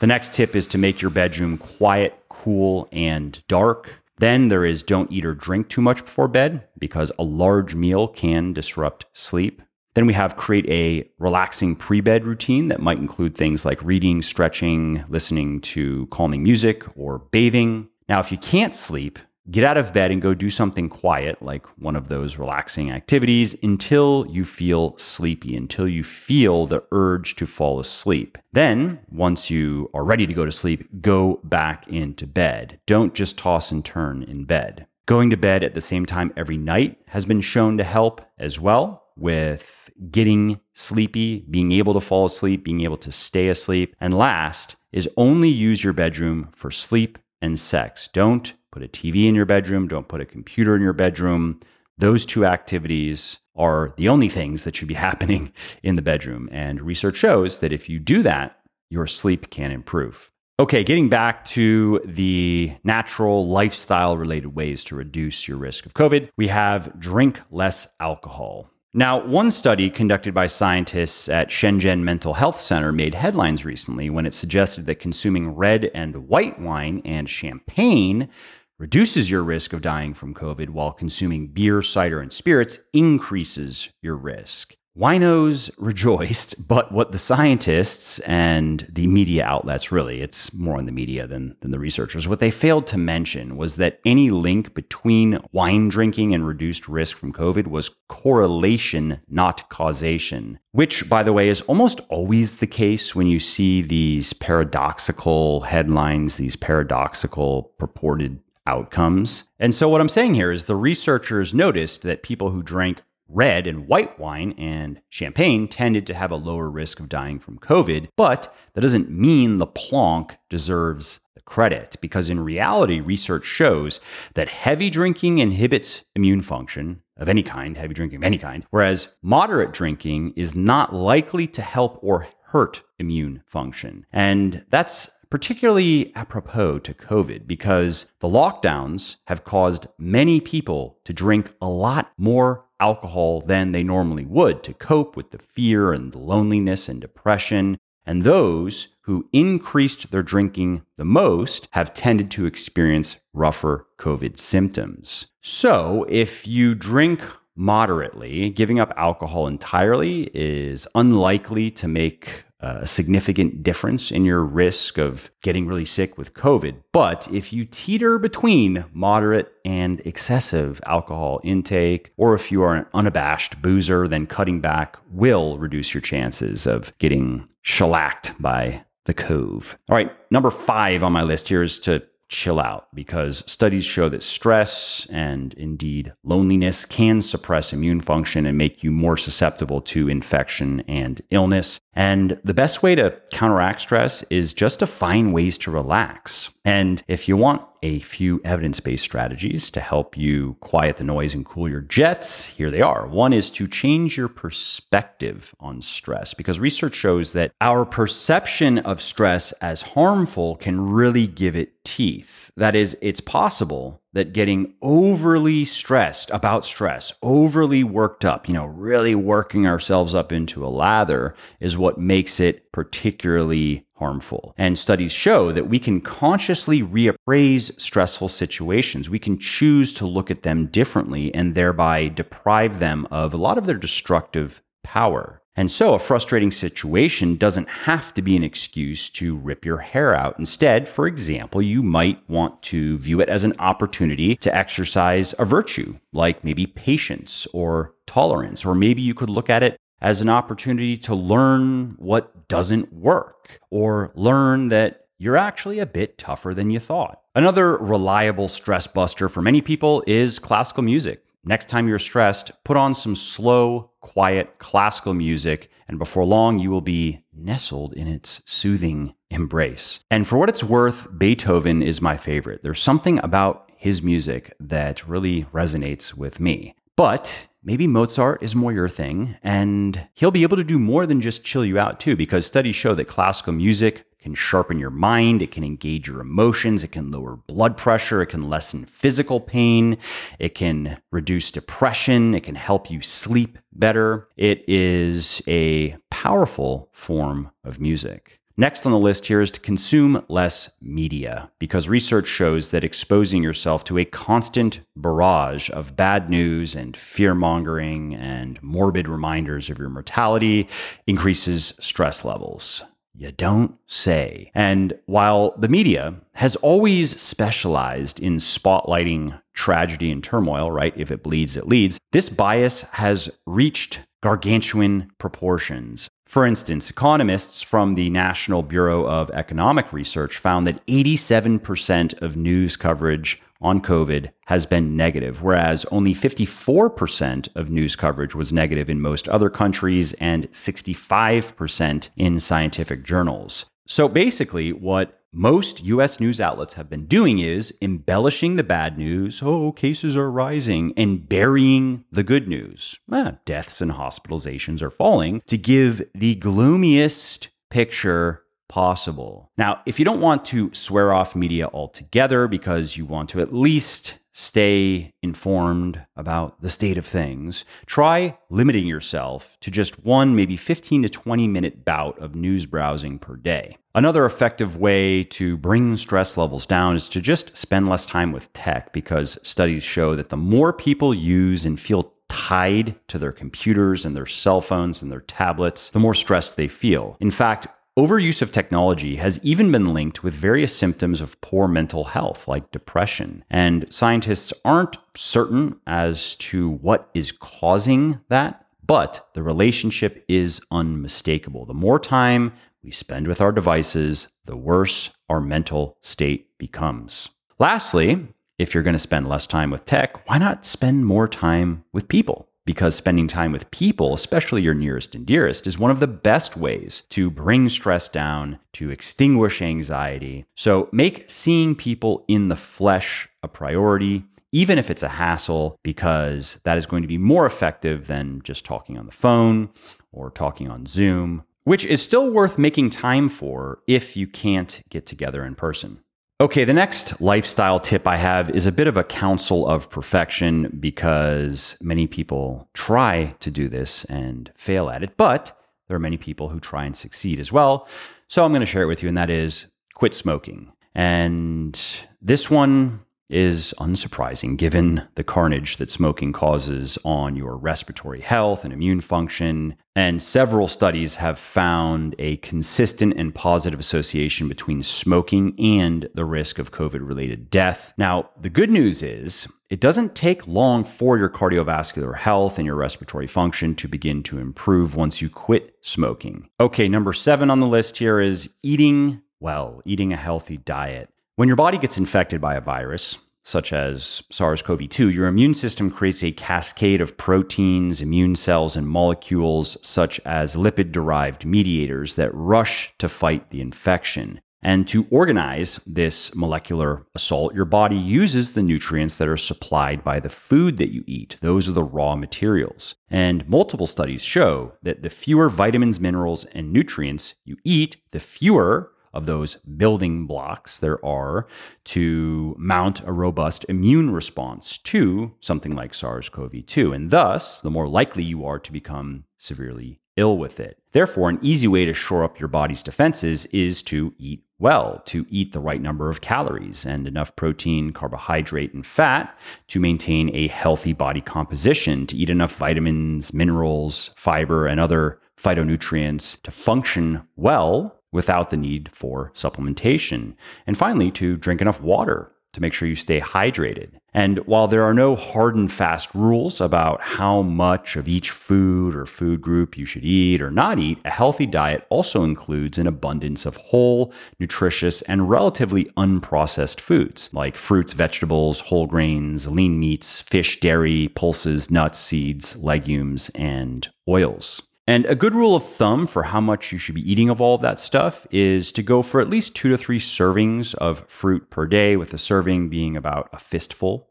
The 0.00 0.06
next 0.06 0.34
tip 0.34 0.54
is 0.54 0.66
to 0.68 0.78
make 0.78 1.00
your 1.00 1.10
bedroom 1.10 1.58
quiet, 1.58 2.18
cool, 2.28 2.88
and 2.92 3.42
dark. 3.48 3.90
Then 4.18 4.48
there 4.48 4.64
is 4.64 4.82
don't 4.82 5.12
eat 5.12 5.24
or 5.24 5.34
drink 5.34 5.68
too 5.68 5.80
much 5.80 6.04
before 6.04 6.28
bed 6.28 6.66
because 6.78 7.12
a 7.18 7.22
large 7.22 7.74
meal 7.74 8.08
can 8.08 8.52
disrupt 8.52 9.06
sleep. 9.12 9.62
Then 9.94 10.06
we 10.06 10.12
have 10.12 10.36
create 10.36 10.68
a 10.68 11.08
relaxing 11.18 11.74
pre 11.74 12.02
bed 12.02 12.26
routine 12.26 12.68
that 12.68 12.80
might 12.80 12.98
include 12.98 13.34
things 13.34 13.64
like 13.64 13.82
reading, 13.82 14.20
stretching, 14.20 15.04
listening 15.08 15.62
to 15.62 16.06
calming 16.10 16.42
music, 16.42 16.84
or 16.96 17.18
bathing. 17.30 17.88
Now, 18.06 18.20
if 18.20 18.30
you 18.30 18.36
can't 18.36 18.74
sleep, 18.74 19.18
get 19.50 19.64
out 19.64 19.76
of 19.76 19.92
bed 19.92 20.10
and 20.10 20.22
go 20.22 20.34
do 20.34 20.50
something 20.50 20.88
quiet, 20.88 21.40
like 21.42 21.66
one 21.78 21.96
of 21.96 22.08
those 22.08 22.36
relaxing 22.36 22.90
activities, 22.90 23.56
until 23.62 24.26
you 24.28 24.44
feel 24.44 24.96
sleepy, 24.98 25.56
until 25.56 25.88
you 25.88 26.02
feel 26.02 26.66
the 26.66 26.82
urge 26.92 27.36
to 27.36 27.46
fall 27.46 27.80
asleep. 27.80 28.38
Then, 28.52 29.00
once 29.10 29.50
you 29.50 29.90
are 29.94 30.04
ready 30.04 30.26
to 30.26 30.34
go 30.34 30.44
to 30.44 30.52
sleep, 30.52 30.88
go 31.00 31.40
back 31.44 31.86
into 31.88 32.26
bed. 32.26 32.80
Don't 32.86 33.14
just 33.14 33.38
toss 33.38 33.70
and 33.70 33.84
turn 33.84 34.22
in 34.22 34.44
bed. 34.44 34.86
Going 35.06 35.30
to 35.30 35.36
bed 35.36 35.62
at 35.62 35.74
the 35.74 35.80
same 35.80 36.04
time 36.04 36.32
every 36.36 36.56
night 36.56 36.98
has 37.08 37.24
been 37.24 37.40
shown 37.40 37.78
to 37.78 37.84
help 37.84 38.20
as 38.38 38.58
well 38.58 39.04
with 39.16 39.88
getting 40.10 40.60
sleepy, 40.74 41.46
being 41.48 41.72
able 41.72 41.94
to 41.94 42.00
fall 42.00 42.26
asleep, 42.26 42.64
being 42.64 42.82
able 42.82 42.98
to 42.98 43.12
stay 43.12 43.48
asleep. 43.48 43.94
And 44.00 44.18
last 44.18 44.76
is 44.92 45.08
only 45.16 45.48
use 45.48 45.84
your 45.84 45.92
bedroom 45.92 46.48
for 46.54 46.70
sleep 46.70 47.18
and 47.40 47.58
sex. 47.58 48.08
Don't 48.12 48.52
put 48.76 48.84
a 48.84 48.88
TV 48.88 49.26
in 49.26 49.34
your 49.34 49.46
bedroom, 49.46 49.88
don't 49.88 50.06
put 50.06 50.20
a 50.20 50.26
computer 50.26 50.76
in 50.76 50.82
your 50.82 50.92
bedroom. 50.92 51.58
Those 51.96 52.26
two 52.26 52.44
activities 52.44 53.38
are 53.56 53.94
the 53.96 54.06
only 54.06 54.28
things 54.28 54.64
that 54.64 54.76
should 54.76 54.86
be 54.86 54.94
happening 55.08 55.50
in 55.82 55.96
the 55.96 56.02
bedroom. 56.02 56.50
And 56.52 56.82
research 56.82 57.16
shows 57.16 57.60
that 57.60 57.72
if 57.72 57.88
you 57.88 57.98
do 57.98 58.22
that, 58.22 58.60
your 58.90 59.06
sleep 59.06 59.48
can 59.48 59.70
improve. 59.70 60.30
Okay, 60.60 60.84
getting 60.84 61.08
back 61.08 61.46
to 61.46 62.02
the 62.04 62.74
natural 62.84 63.48
lifestyle 63.48 64.18
related 64.18 64.54
ways 64.54 64.84
to 64.84 64.94
reduce 64.94 65.48
your 65.48 65.56
risk 65.56 65.86
of 65.86 65.94
COVID, 65.94 66.28
we 66.36 66.48
have 66.48 67.00
drink 67.00 67.40
less 67.50 67.88
alcohol. 67.98 68.68
Now, 68.96 69.22
one 69.26 69.50
study 69.50 69.90
conducted 69.90 70.32
by 70.32 70.46
scientists 70.46 71.28
at 71.28 71.50
Shenzhen 71.50 72.00
Mental 72.00 72.32
Health 72.32 72.58
Center 72.58 72.92
made 72.92 73.12
headlines 73.12 73.62
recently 73.62 74.08
when 74.08 74.24
it 74.24 74.32
suggested 74.32 74.86
that 74.86 75.00
consuming 75.00 75.50
red 75.50 75.90
and 75.94 76.28
white 76.28 76.58
wine 76.58 77.02
and 77.04 77.28
champagne 77.28 78.30
reduces 78.78 79.30
your 79.30 79.42
risk 79.42 79.72
of 79.72 79.82
dying 79.82 80.14
from 80.14 80.34
COVID, 80.34 80.70
while 80.70 80.92
consuming 80.92 81.48
beer, 81.48 81.82
cider, 81.82 82.20
and 82.20 82.32
spirits 82.32 82.80
increases 82.92 83.88
your 84.02 84.16
risk. 84.16 84.76
Winos 84.98 85.70
rejoiced, 85.76 86.54
but 86.68 86.90
what 86.90 87.12
the 87.12 87.18
scientists 87.18 88.18
and 88.20 88.86
the 88.90 89.06
media 89.06 89.44
outlets 89.44 89.92
really, 89.92 90.22
it's 90.22 90.52
more 90.54 90.78
on 90.78 90.86
the 90.86 90.92
media 90.92 91.26
than, 91.26 91.54
than 91.60 91.70
the 91.70 91.78
researchers, 91.78 92.26
what 92.26 92.40
they 92.40 92.50
failed 92.50 92.86
to 92.86 92.98
mention 92.98 93.56
was 93.56 93.76
that 93.76 94.00
any 94.06 94.30
link 94.30 94.74
between 94.74 95.38
wine 95.52 95.88
drinking 95.88 96.34
and 96.34 96.46
reduced 96.46 96.88
risk 96.88 97.16
from 97.16 97.32
COVID 97.32 97.66
was 97.66 97.90
correlation, 98.08 99.20
not 99.28 99.68
causation, 99.68 100.58
which, 100.72 101.08
by 101.08 101.22
the 101.22 101.32
way, 101.32 101.48
is 101.48 101.60
almost 101.62 102.00
always 102.08 102.56
the 102.56 102.66
case 102.66 103.14
when 103.14 103.26
you 103.26 103.38
see 103.38 103.82
these 103.82 104.32
paradoxical 104.34 105.60
headlines, 105.60 106.36
these 106.36 106.56
paradoxical 106.56 107.74
purported 107.78 108.40
outcomes. 108.66 109.44
And 109.58 109.74
so, 109.74 109.88
what 109.88 110.00
I'm 110.00 110.08
saying 110.08 110.34
here 110.34 110.52
is 110.52 110.64
the 110.64 110.76
researchers 110.76 111.54
noticed 111.54 112.02
that 112.02 112.22
people 112.22 112.50
who 112.50 112.62
drank 112.62 113.02
red 113.28 113.66
and 113.66 113.88
white 113.88 114.18
wine 114.18 114.54
and 114.58 115.00
champagne 115.08 115.68
tended 115.68 116.06
to 116.06 116.14
have 116.14 116.30
a 116.30 116.36
lower 116.36 116.70
risk 116.70 117.00
of 117.00 117.08
dying 117.08 117.38
from 117.38 117.58
COVID, 117.58 118.08
but 118.16 118.54
that 118.74 118.80
doesn't 118.80 119.10
mean 119.10 119.58
the 119.58 119.66
plonk 119.66 120.36
deserves 120.48 121.20
the 121.34 121.40
credit 121.40 121.96
because 122.00 122.28
in 122.28 122.40
reality, 122.40 123.00
research 123.00 123.44
shows 123.44 124.00
that 124.34 124.48
heavy 124.48 124.90
drinking 124.90 125.38
inhibits 125.38 126.04
immune 126.14 126.42
function 126.42 127.02
of 127.16 127.28
any 127.28 127.42
kind, 127.42 127.76
heavy 127.76 127.94
drinking 127.94 128.18
of 128.18 128.24
any 128.24 128.38
kind, 128.38 128.64
whereas 128.70 129.08
moderate 129.22 129.72
drinking 129.72 130.32
is 130.36 130.54
not 130.54 130.94
likely 130.94 131.46
to 131.46 131.62
help 131.62 131.98
or 132.02 132.28
hurt 132.42 132.82
immune 132.98 133.42
function. 133.46 134.06
And 134.12 134.64
that's 134.70 135.10
particularly 135.30 136.14
apropos 136.14 136.78
to 136.80 136.94
COVID 136.94 137.46
because 137.46 138.06
the 138.20 138.28
lockdowns 138.28 139.16
have 139.26 139.44
caused 139.44 139.86
many 139.98 140.40
people 140.40 140.98
to 141.04 141.12
drink 141.12 141.52
a 141.60 141.68
lot 141.68 142.12
more 142.16 142.64
alcohol 142.80 143.40
than 143.40 143.72
they 143.72 143.82
normally 143.82 144.24
would 144.24 144.62
to 144.62 144.74
cope 144.74 145.16
with 145.16 145.30
the 145.30 145.38
fear 145.38 145.92
and 145.92 146.14
loneliness 146.14 146.88
and 146.88 147.00
depression. 147.00 147.78
And 148.04 148.22
those 148.22 148.88
who 149.02 149.28
increased 149.32 150.10
their 150.10 150.22
drinking 150.22 150.82
the 150.96 151.04
most 151.04 151.68
have 151.72 151.94
tended 151.94 152.30
to 152.32 152.46
experience 152.46 153.16
rougher 153.32 153.86
COVID 153.98 154.38
symptoms. 154.38 155.26
So 155.40 156.06
if 156.08 156.46
you 156.46 156.74
drink 156.74 157.20
moderately, 157.56 158.50
giving 158.50 158.78
up 158.78 158.92
alcohol 158.96 159.46
entirely 159.46 160.30
is 160.34 160.86
unlikely 160.94 161.70
to 161.72 161.88
make 161.88 162.44
a 162.60 162.86
significant 162.86 163.62
difference 163.62 164.10
in 164.10 164.24
your 164.24 164.42
risk 164.44 164.98
of 164.98 165.30
getting 165.42 165.66
really 165.66 165.84
sick 165.84 166.16
with 166.16 166.34
COVID. 166.34 166.76
But 166.92 167.28
if 167.32 167.52
you 167.52 167.64
teeter 167.64 168.18
between 168.18 168.84
moderate 168.92 169.52
and 169.64 170.00
excessive 170.04 170.80
alcohol 170.86 171.40
intake, 171.44 172.12
or 172.16 172.34
if 172.34 172.50
you 172.50 172.62
are 172.62 172.74
an 172.74 172.86
unabashed 172.94 173.60
boozer, 173.60 174.08
then 174.08 174.26
cutting 174.26 174.60
back 174.60 174.96
will 175.10 175.58
reduce 175.58 175.92
your 175.92 176.00
chances 176.00 176.66
of 176.66 176.96
getting 176.98 177.46
shellacked 177.62 178.32
by 178.40 178.84
the 179.04 179.14
cove. 179.14 179.78
All 179.88 179.96
right, 179.96 180.10
number 180.30 180.50
five 180.50 181.02
on 181.02 181.12
my 181.12 181.22
list 181.22 181.48
here 181.48 181.62
is 181.62 181.78
to 181.80 182.02
chill 182.28 182.58
out 182.58 182.88
because 182.94 183.44
studies 183.46 183.84
show 183.84 184.08
that 184.08 184.22
stress 184.22 185.06
and 185.10 185.54
indeed 185.54 186.12
loneliness 186.24 186.84
can 186.84 187.22
suppress 187.22 187.72
immune 187.72 188.00
function 188.00 188.46
and 188.46 188.58
make 188.58 188.82
you 188.82 188.90
more 188.90 189.16
susceptible 189.16 189.80
to 189.80 190.08
infection 190.08 190.80
and 190.88 191.22
illness. 191.30 191.80
And 191.94 192.38
the 192.44 192.54
best 192.54 192.82
way 192.82 192.94
to 192.94 193.16
counteract 193.30 193.80
stress 193.80 194.24
is 194.30 194.54
just 194.54 194.80
to 194.80 194.86
find 194.86 195.32
ways 195.32 195.56
to 195.58 195.70
relax. 195.70 196.50
And 196.64 197.02
if 197.08 197.28
you 197.28 197.36
want 197.36 197.62
a 197.86 198.00
few 198.00 198.40
evidence 198.44 198.80
based 198.80 199.04
strategies 199.04 199.70
to 199.70 199.80
help 199.80 200.16
you 200.16 200.56
quiet 200.58 200.96
the 200.96 201.04
noise 201.04 201.34
and 201.34 201.46
cool 201.46 201.68
your 201.68 201.82
jets, 201.82 202.44
here 202.44 202.68
they 202.68 202.80
are. 202.80 203.06
One 203.06 203.32
is 203.32 203.48
to 203.50 203.68
change 203.68 204.16
your 204.16 204.26
perspective 204.26 205.54
on 205.60 205.80
stress 205.82 206.34
because 206.34 206.58
research 206.58 206.96
shows 206.96 207.30
that 207.32 207.52
our 207.60 207.84
perception 207.84 208.78
of 208.80 209.00
stress 209.00 209.52
as 209.60 209.82
harmful 209.82 210.56
can 210.56 210.80
really 210.80 211.28
give 211.28 211.54
it 211.54 211.84
teeth. 211.84 212.50
That 212.56 212.74
is, 212.74 212.96
it's 213.00 213.20
possible 213.20 214.02
that 214.16 214.32
getting 214.32 214.72
overly 214.80 215.62
stressed 215.62 216.30
about 216.30 216.64
stress, 216.64 217.12
overly 217.22 217.84
worked 217.84 218.24
up, 218.24 218.48
you 218.48 218.54
know, 218.54 218.64
really 218.64 219.14
working 219.14 219.66
ourselves 219.66 220.14
up 220.14 220.32
into 220.32 220.64
a 220.64 220.68
lather 220.68 221.36
is 221.60 221.76
what 221.76 221.98
makes 221.98 222.40
it 222.40 222.72
particularly 222.72 223.86
harmful. 223.96 224.54
And 224.56 224.78
studies 224.78 225.12
show 225.12 225.52
that 225.52 225.68
we 225.68 225.78
can 225.78 226.00
consciously 226.00 226.80
reappraise 226.80 227.78
stressful 227.78 228.30
situations. 228.30 229.10
We 229.10 229.18
can 229.18 229.38
choose 229.38 229.92
to 229.94 230.06
look 230.06 230.30
at 230.30 230.44
them 230.44 230.68
differently 230.68 231.34
and 231.34 231.54
thereby 231.54 232.08
deprive 232.08 232.80
them 232.80 233.06
of 233.10 233.34
a 233.34 233.38
lot 233.38 233.58
of 233.58 233.66
their 233.66 233.76
destructive 233.76 234.62
power. 234.82 235.42
And 235.58 235.70
so, 235.70 235.94
a 235.94 235.98
frustrating 235.98 236.50
situation 236.50 237.36
doesn't 237.36 237.68
have 237.68 238.12
to 238.14 238.22
be 238.22 238.36
an 238.36 238.44
excuse 238.44 239.08
to 239.10 239.36
rip 239.36 239.64
your 239.64 239.78
hair 239.78 240.14
out. 240.14 240.38
Instead, 240.38 240.86
for 240.86 241.06
example, 241.06 241.62
you 241.62 241.82
might 241.82 242.28
want 242.28 242.62
to 242.64 242.98
view 242.98 243.20
it 243.20 243.30
as 243.30 243.42
an 243.42 243.54
opportunity 243.58 244.36
to 244.36 244.54
exercise 244.54 245.34
a 245.38 245.46
virtue, 245.46 245.98
like 246.12 246.44
maybe 246.44 246.66
patience 246.66 247.46
or 247.54 247.94
tolerance. 248.06 248.66
Or 248.66 248.74
maybe 248.74 249.00
you 249.00 249.14
could 249.14 249.30
look 249.30 249.48
at 249.48 249.62
it 249.62 249.80
as 250.02 250.20
an 250.20 250.28
opportunity 250.28 250.98
to 250.98 251.14
learn 251.14 251.94
what 251.98 252.48
doesn't 252.48 252.92
work, 252.92 253.58
or 253.70 254.12
learn 254.14 254.68
that 254.68 255.06
you're 255.18 255.38
actually 255.38 255.78
a 255.78 255.86
bit 255.86 256.18
tougher 256.18 256.52
than 256.52 256.70
you 256.70 256.78
thought. 256.78 257.22
Another 257.34 257.78
reliable 257.78 258.48
stress 258.48 258.86
buster 258.86 259.30
for 259.30 259.40
many 259.40 259.62
people 259.62 260.04
is 260.06 260.38
classical 260.38 260.82
music. 260.82 261.22
Next 261.48 261.68
time 261.68 261.86
you're 261.86 262.00
stressed, 262.00 262.50
put 262.64 262.76
on 262.76 262.92
some 262.92 263.14
slow, 263.14 263.92
quiet 264.00 264.58
classical 264.58 265.14
music, 265.14 265.70
and 265.86 265.96
before 265.96 266.24
long, 266.24 266.58
you 266.58 266.72
will 266.72 266.80
be 266.80 267.22
nestled 267.32 267.94
in 267.94 268.08
its 268.08 268.42
soothing 268.46 269.14
embrace. 269.30 270.00
And 270.10 270.26
for 270.26 270.38
what 270.38 270.48
it's 270.48 270.64
worth, 270.64 271.06
Beethoven 271.16 271.84
is 271.84 272.00
my 272.00 272.16
favorite. 272.16 272.64
There's 272.64 272.82
something 272.82 273.20
about 273.20 273.70
his 273.76 274.02
music 274.02 274.56
that 274.58 275.06
really 275.06 275.44
resonates 275.52 276.14
with 276.14 276.40
me. 276.40 276.74
But 276.96 277.46
maybe 277.62 277.86
Mozart 277.86 278.42
is 278.42 278.56
more 278.56 278.72
your 278.72 278.88
thing, 278.88 279.36
and 279.40 280.08
he'll 280.14 280.32
be 280.32 280.42
able 280.42 280.56
to 280.56 280.64
do 280.64 280.80
more 280.80 281.06
than 281.06 281.20
just 281.20 281.44
chill 281.44 281.64
you 281.64 281.78
out, 281.78 282.00
too, 282.00 282.16
because 282.16 282.44
studies 282.44 282.74
show 282.74 282.96
that 282.96 283.06
classical 283.06 283.52
music 283.52 284.04
can 284.26 284.34
sharpen 284.34 284.76
your 284.76 284.90
mind, 284.90 285.40
it 285.40 285.52
can 285.52 285.62
engage 285.62 286.08
your 286.08 286.20
emotions, 286.20 286.82
it 286.82 286.90
can 286.90 287.12
lower 287.12 287.36
blood 287.36 287.76
pressure, 287.76 288.22
it 288.22 288.26
can 288.26 288.50
lessen 288.50 288.84
physical 288.84 289.38
pain, 289.38 289.96
it 290.40 290.56
can 290.56 291.00
reduce 291.12 291.52
depression, 291.52 292.34
it 292.34 292.42
can 292.42 292.56
help 292.56 292.90
you 292.90 293.00
sleep 293.00 293.56
better. 293.72 294.26
It 294.36 294.64
is 294.66 295.40
a 295.46 295.96
powerful 296.10 296.88
form 296.92 297.52
of 297.62 297.78
music. 297.78 298.40
Next 298.56 298.84
on 298.84 298.90
the 298.90 298.98
list 298.98 299.26
here 299.26 299.40
is 299.40 299.52
to 299.52 299.60
consume 299.60 300.24
less 300.28 300.72
media 300.80 301.52
because 301.60 301.88
research 301.88 302.26
shows 302.26 302.70
that 302.70 302.82
exposing 302.82 303.44
yourself 303.44 303.84
to 303.84 303.98
a 303.98 304.04
constant 304.04 304.80
barrage 304.96 305.70
of 305.70 305.94
bad 305.94 306.28
news 306.28 306.74
and 306.74 306.96
fear 306.96 307.32
mongering 307.32 308.16
and 308.16 308.60
morbid 308.60 309.06
reminders 309.06 309.70
of 309.70 309.78
your 309.78 309.90
mortality 309.90 310.68
increases 311.06 311.74
stress 311.78 312.24
levels. 312.24 312.82
You 313.18 313.32
don't 313.32 313.76
say. 313.86 314.50
And 314.54 314.92
while 315.06 315.54
the 315.56 315.68
media 315.68 316.14
has 316.34 316.54
always 316.56 317.18
specialized 317.18 318.20
in 318.20 318.36
spotlighting 318.36 319.40
tragedy 319.54 320.12
and 320.12 320.22
turmoil, 320.22 320.70
right? 320.70 320.92
If 320.96 321.10
it 321.10 321.22
bleeds, 321.22 321.56
it 321.56 321.66
leads. 321.66 321.98
This 322.12 322.28
bias 322.28 322.82
has 322.92 323.30
reached 323.46 324.00
gargantuan 324.22 325.10
proportions. 325.18 326.10
For 326.26 326.44
instance, 326.44 326.90
economists 326.90 327.62
from 327.62 327.94
the 327.94 328.10
National 328.10 328.62
Bureau 328.62 329.06
of 329.06 329.30
Economic 329.30 329.92
Research 329.92 330.36
found 330.36 330.66
that 330.66 330.84
87% 330.86 332.20
of 332.20 332.36
news 332.36 332.76
coverage 332.76 333.40
on 333.60 333.80
COVID 333.80 334.30
has 334.46 334.66
been 334.66 334.96
negative, 334.96 335.42
whereas 335.42 335.84
only 335.86 336.14
54% 336.14 337.48
of 337.54 337.70
news 337.70 337.96
coverage 337.96 338.34
was 338.34 338.52
negative 338.52 338.88
in 338.88 339.00
most 339.00 339.28
other 339.28 339.50
countries 339.50 340.12
and 340.14 340.50
65% 340.52 342.08
in 342.16 342.40
scientific 342.40 343.02
journals. 343.04 343.66
So 343.86 344.08
basically, 344.08 344.72
what 344.72 345.20
most 345.32 345.84
US 345.84 346.18
news 346.18 346.40
outlets 346.40 346.74
have 346.74 346.88
been 346.88 347.06
doing 347.06 347.38
is 347.40 347.74
embellishing 347.82 348.56
the 348.56 348.64
bad 348.64 348.96
news. 348.96 349.42
Oh, 349.42 349.70
cases 349.72 350.16
are 350.16 350.30
rising 350.30 350.94
and 350.96 351.28
burying 351.28 352.04
the 352.10 352.22
good 352.22 352.48
news. 352.48 352.98
Eh, 353.12 353.32
deaths 353.44 353.80
and 353.82 353.92
hospitalizations 353.92 354.80
are 354.80 354.90
falling 354.90 355.42
to 355.46 355.58
give 355.58 356.02
the 356.14 356.36
gloomiest 356.36 357.48
picture 357.68 358.44
possible. 358.68 359.50
Now, 359.56 359.80
if 359.86 359.98
you 359.98 360.04
don't 360.04 360.20
want 360.20 360.44
to 360.46 360.70
swear 360.74 361.12
off 361.12 361.36
media 361.36 361.68
altogether 361.72 362.48
because 362.48 362.96
you 362.96 363.04
want 363.04 363.28
to 363.30 363.40
at 363.40 363.54
least 363.54 364.14
stay 364.32 365.10
informed 365.22 365.98
about 366.14 366.60
the 366.60 366.68
state 366.68 366.98
of 366.98 367.06
things, 367.06 367.64
try 367.86 368.36
limiting 368.50 368.86
yourself 368.86 369.56
to 369.62 369.70
just 369.70 370.04
one, 370.04 370.36
maybe 370.36 370.58
15 370.58 371.04
to 371.04 371.08
20 371.08 371.48
minute 371.48 371.86
bout 371.86 372.18
of 372.18 372.34
news 372.34 372.66
browsing 372.66 373.18
per 373.18 373.36
day. 373.36 373.78
Another 373.94 374.26
effective 374.26 374.76
way 374.76 375.24
to 375.24 375.56
bring 375.56 375.96
stress 375.96 376.36
levels 376.36 376.66
down 376.66 376.96
is 376.96 377.08
to 377.08 377.20
just 377.22 377.56
spend 377.56 377.88
less 377.88 378.04
time 378.04 378.30
with 378.30 378.52
tech 378.52 378.92
because 378.92 379.38
studies 379.42 379.82
show 379.82 380.14
that 380.14 380.28
the 380.28 380.36
more 380.36 380.70
people 380.70 381.14
use 381.14 381.64
and 381.64 381.80
feel 381.80 382.12
tied 382.28 382.94
to 383.08 383.18
their 383.18 383.32
computers 383.32 384.04
and 384.04 384.14
their 384.14 384.26
cell 384.26 384.60
phones 384.60 385.00
and 385.00 385.10
their 385.10 385.20
tablets, 385.22 385.90
the 385.90 385.98
more 385.98 386.14
stressed 386.14 386.56
they 386.56 386.68
feel. 386.68 387.16
In 387.20 387.30
fact, 387.30 387.68
Overuse 387.98 388.42
of 388.42 388.52
technology 388.52 389.16
has 389.16 389.42
even 389.42 389.72
been 389.72 389.94
linked 389.94 390.22
with 390.22 390.34
various 390.34 390.76
symptoms 390.76 391.22
of 391.22 391.40
poor 391.40 391.66
mental 391.66 392.04
health, 392.04 392.46
like 392.46 392.70
depression. 392.70 393.42
And 393.48 393.86
scientists 393.88 394.52
aren't 394.66 394.98
certain 395.16 395.80
as 395.86 396.34
to 396.36 396.68
what 396.68 397.08
is 397.14 397.32
causing 397.32 398.20
that, 398.28 398.66
but 398.84 399.26
the 399.32 399.42
relationship 399.42 400.26
is 400.28 400.60
unmistakable. 400.70 401.64
The 401.64 401.72
more 401.72 401.98
time 401.98 402.52
we 402.82 402.90
spend 402.90 403.28
with 403.28 403.40
our 403.40 403.50
devices, 403.50 404.28
the 404.44 404.58
worse 404.58 405.16
our 405.30 405.40
mental 405.40 405.96
state 406.02 406.50
becomes. 406.58 407.30
Lastly, 407.58 408.28
if 408.58 408.74
you're 408.74 408.82
going 408.82 408.92
to 408.92 408.98
spend 408.98 409.26
less 409.26 409.46
time 409.46 409.70
with 409.70 409.86
tech, 409.86 410.28
why 410.28 410.36
not 410.36 410.66
spend 410.66 411.06
more 411.06 411.28
time 411.28 411.82
with 411.94 412.08
people? 412.08 412.50
Because 412.66 412.94
spending 412.94 413.28
time 413.28 413.52
with 413.52 413.70
people, 413.70 414.12
especially 414.12 414.60
your 414.60 414.74
nearest 414.74 415.14
and 415.14 415.24
dearest, 415.24 415.66
is 415.66 415.78
one 415.78 415.90
of 415.90 416.00
the 416.00 416.06
best 416.06 416.56
ways 416.56 417.04
to 417.10 417.30
bring 417.30 417.70
stress 417.70 418.08
down, 418.08 418.58
to 418.74 418.90
extinguish 418.90 419.62
anxiety. 419.62 420.44
So 420.56 420.88
make 420.92 421.30
seeing 421.30 421.74
people 421.74 422.24
in 422.28 422.48
the 422.48 422.56
flesh 422.56 423.28
a 423.42 423.48
priority. 423.48 424.24
Even 424.52 424.78
if 424.78 424.90
it's 424.90 425.02
a 425.02 425.08
hassle, 425.08 425.78
because 425.82 426.58
that 426.64 426.78
is 426.78 426.86
going 426.86 427.02
to 427.02 427.08
be 427.08 427.18
more 427.18 427.46
effective 427.46 428.06
than 428.06 428.40
just 428.42 428.64
talking 428.64 428.98
on 428.98 429.06
the 429.06 429.12
phone 429.12 429.68
or 430.12 430.30
talking 430.30 430.68
on 430.68 430.86
Zoom, 430.86 431.44
which 431.64 431.84
is 431.84 432.02
still 432.02 432.30
worth 432.30 432.58
making 432.58 432.90
time 432.90 433.28
for 433.28 433.80
if 433.86 434.16
you 434.16 434.26
can't 434.26 434.80
get 434.88 435.04
together 435.04 435.44
in 435.44 435.54
person. 435.54 436.00
Okay, 436.38 436.64
the 436.64 436.74
next 436.74 437.18
lifestyle 437.18 437.80
tip 437.80 438.06
I 438.06 438.18
have 438.18 438.50
is 438.50 438.66
a 438.66 438.72
bit 438.72 438.86
of 438.86 438.98
a 438.98 439.04
counsel 439.04 439.66
of 439.66 439.88
perfection 439.88 440.76
because 440.78 441.78
many 441.80 442.06
people 442.06 442.68
try 442.74 443.34
to 443.40 443.50
do 443.50 443.70
this 443.70 444.04
and 444.04 444.52
fail 444.54 444.90
at 444.90 445.02
it, 445.02 445.16
but 445.16 445.58
there 445.88 445.96
are 445.96 446.00
many 446.00 446.18
people 446.18 446.50
who 446.50 446.60
try 446.60 446.84
and 446.84 446.94
succeed 446.94 447.40
as 447.40 447.52
well. 447.52 447.88
So 448.28 448.44
I'm 448.44 448.50
going 448.52 448.60
to 448.60 448.66
share 448.66 448.82
it 448.82 448.86
with 448.86 449.02
you, 449.02 449.08
and 449.08 449.16
that 449.16 449.30
is 449.30 449.64
quit 449.94 450.12
smoking. 450.12 450.72
And 450.94 451.80
this 452.20 452.50
one 452.50 453.05
is 453.28 453.74
unsurprising 453.78 454.56
given 454.56 455.02
the 455.14 455.24
carnage 455.24 455.76
that 455.78 455.90
smoking 455.90 456.32
causes 456.32 456.98
on 457.04 457.36
your 457.36 457.56
respiratory 457.56 458.20
health 458.20 458.64
and 458.64 458.72
immune 458.72 459.00
function. 459.00 459.76
And 459.94 460.22
several 460.22 460.68
studies 460.68 461.16
have 461.16 461.38
found 461.38 462.14
a 462.18 462.36
consistent 462.38 463.14
and 463.16 463.34
positive 463.34 463.80
association 463.80 464.48
between 464.48 464.82
smoking 464.82 465.54
and 465.58 466.08
the 466.14 466.24
risk 466.24 466.58
of 466.58 466.72
COVID 466.72 467.06
related 467.06 467.50
death. 467.50 467.94
Now, 467.96 468.30
the 468.40 468.50
good 468.50 468.70
news 468.70 469.02
is 469.02 469.48
it 469.68 469.80
doesn't 469.80 470.14
take 470.14 470.46
long 470.46 470.84
for 470.84 471.18
your 471.18 471.28
cardiovascular 471.28 472.16
health 472.16 472.58
and 472.58 472.66
your 472.66 472.76
respiratory 472.76 473.26
function 473.26 473.74
to 473.76 473.88
begin 473.88 474.22
to 474.24 474.38
improve 474.38 474.94
once 474.94 475.20
you 475.20 475.28
quit 475.28 475.74
smoking. 475.80 476.48
Okay, 476.60 476.88
number 476.88 477.12
seven 477.12 477.50
on 477.50 477.58
the 477.58 477.66
list 477.66 477.98
here 477.98 478.20
is 478.20 478.50
eating 478.62 479.22
well, 479.40 479.82
eating 479.84 480.12
a 480.12 480.16
healthy 480.16 480.56
diet. 480.56 481.10
When 481.36 481.48
your 481.48 481.56
body 481.56 481.76
gets 481.76 481.98
infected 481.98 482.40
by 482.40 482.54
a 482.54 482.62
virus, 482.62 483.18
such 483.42 483.70
as 483.70 484.22
SARS 484.32 484.62
CoV 484.62 484.88
2, 484.88 485.10
your 485.10 485.26
immune 485.26 485.52
system 485.52 485.90
creates 485.90 486.24
a 486.24 486.32
cascade 486.32 487.02
of 487.02 487.18
proteins, 487.18 488.00
immune 488.00 488.36
cells, 488.36 488.74
and 488.74 488.88
molecules, 488.88 489.76
such 489.82 490.18
as 490.24 490.56
lipid 490.56 490.92
derived 490.92 491.44
mediators, 491.44 492.14
that 492.14 492.30
rush 492.32 492.94
to 492.96 493.06
fight 493.06 493.50
the 493.50 493.60
infection. 493.60 494.40
And 494.62 494.88
to 494.88 495.06
organize 495.10 495.78
this 495.86 496.34
molecular 496.34 497.06
assault, 497.14 497.54
your 497.54 497.66
body 497.66 497.98
uses 497.98 498.52
the 498.52 498.62
nutrients 498.62 499.18
that 499.18 499.28
are 499.28 499.36
supplied 499.36 500.02
by 500.02 500.20
the 500.20 500.30
food 500.30 500.78
that 500.78 500.90
you 500.90 501.04
eat. 501.06 501.36
Those 501.42 501.68
are 501.68 501.72
the 501.72 501.84
raw 501.84 502.16
materials. 502.16 502.94
And 503.10 503.46
multiple 503.46 503.86
studies 503.86 504.22
show 504.22 504.72
that 504.82 505.02
the 505.02 505.10
fewer 505.10 505.50
vitamins, 505.50 506.00
minerals, 506.00 506.46
and 506.46 506.72
nutrients 506.72 507.34
you 507.44 507.58
eat, 507.62 507.96
the 508.12 508.20
fewer 508.20 508.92
of 509.16 509.26
those 509.26 509.54
building 509.56 510.26
blocks 510.26 510.78
there 510.78 511.04
are 511.04 511.46
to 511.84 512.54
mount 512.58 513.00
a 513.06 513.12
robust 513.12 513.64
immune 513.68 514.10
response 514.10 514.78
to 514.78 515.32
something 515.40 515.74
like 515.74 515.94
SARS 515.94 516.28
CoV 516.28 516.66
2. 516.66 516.92
And 516.92 517.10
thus, 517.10 517.60
the 517.60 517.70
more 517.70 517.88
likely 517.88 518.22
you 518.22 518.44
are 518.44 518.58
to 518.58 518.72
become 518.72 519.24
severely 519.38 520.00
ill 520.16 520.36
with 520.38 520.60
it. 520.60 520.78
Therefore, 520.92 521.28
an 521.28 521.38
easy 521.42 521.68
way 521.68 521.84
to 521.84 521.94
shore 521.94 522.24
up 522.24 522.40
your 522.40 522.48
body's 522.48 522.82
defenses 522.82 523.46
is 523.46 523.82
to 523.84 524.14
eat 524.18 524.42
well, 524.58 525.02
to 525.04 525.26
eat 525.28 525.52
the 525.52 525.60
right 525.60 525.82
number 525.82 526.08
of 526.08 526.22
calories 526.22 526.86
and 526.86 527.06
enough 527.06 527.36
protein, 527.36 527.92
carbohydrate, 527.92 528.72
and 528.72 528.86
fat 528.86 529.38
to 529.68 529.78
maintain 529.78 530.34
a 530.34 530.48
healthy 530.48 530.94
body 530.94 531.20
composition, 531.20 532.06
to 532.06 532.16
eat 532.16 532.30
enough 532.30 532.56
vitamins, 532.56 533.34
minerals, 533.34 534.12
fiber, 534.16 534.66
and 534.66 534.80
other 534.80 535.20
phytonutrients 535.38 536.40
to 536.40 536.50
function 536.50 537.22
well 537.36 537.95
without 538.12 538.50
the 538.50 538.56
need 538.56 538.90
for 538.92 539.32
supplementation. 539.34 540.34
And 540.66 540.76
finally, 540.76 541.10
to 541.12 541.36
drink 541.36 541.60
enough 541.60 541.80
water 541.80 542.32
to 542.56 542.62
make 542.62 542.72
sure 542.72 542.88
you 542.88 542.96
stay 542.96 543.20
hydrated. 543.20 543.90
And 544.14 544.38
while 544.46 544.66
there 544.66 544.82
are 544.82 544.94
no 544.94 545.14
hard 545.14 545.56
and 545.56 545.70
fast 545.70 546.14
rules 546.14 546.58
about 546.58 547.02
how 547.02 547.42
much 547.42 547.96
of 547.96 548.08
each 548.08 548.30
food 548.30 548.96
or 548.96 549.04
food 549.04 549.42
group 549.42 549.76
you 549.76 549.84
should 549.84 550.04
eat 550.04 550.40
or 550.40 550.50
not 550.50 550.78
eat, 550.78 550.98
a 551.04 551.10
healthy 551.10 551.44
diet 551.44 551.86
also 551.90 552.24
includes 552.24 552.78
an 552.78 552.86
abundance 552.86 553.44
of 553.44 553.56
whole, 553.56 554.10
nutritious, 554.40 555.02
and 555.02 555.28
relatively 555.28 555.84
unprocessed 555.98 556.80
foods 556.80 557.28
like 557.34 557.58
fruits, 557.58 557.92
vegetables, 557.92 558.60
whole 558.60 558.86
grains, 558.86 559.46
lean 559.46 559.78
meats, 559.78 560.22
fish, 560.22 560.58
dairy, 560.58 561.08
pulses, 561.08 561.70
nuts, 561.70 561.98
seeds, 561.98 562.56
legumes, 562.56 563.28
and 563.34 563.88
oils. 564.08 564.62
And 564.86 565.04
a 565.06 565.16
good 565.16 565.34
rule 565.34 565.56
of 565.56 565.68
thumb 565.68 566.06
for 566.06 566.22
how 566.24 566.40
much 566.40 566.70
you 566.70 566.78
should 566.78 566.94
be 566.94 567.10
eating 567.10 567.28
of 567.28 567.40
all 567.40 567.56
of 567.56 567.62
that 567.62 567.80
stuff 567.80 568.26
is 568.30 568.70
to 568.72 568.82
go 568.82 569.02
for 569.02 569.20
at 569.20 569.28
least 569.28 569.56
two 569.56 569.70
to 569.70 569.78
three 569.78 569.98
servings 569.98 570.74
of 570.76 571.04
fruit 571.08 571.50
per 571.50 571.66
day, 571.66 571.96
with 571.96 572.14
a 572.14 572.18
serving 572.18 572.68
being 572.68 572.96
about 572.96 573.28
a 573.32 573.38
fistful, 573.38 574.08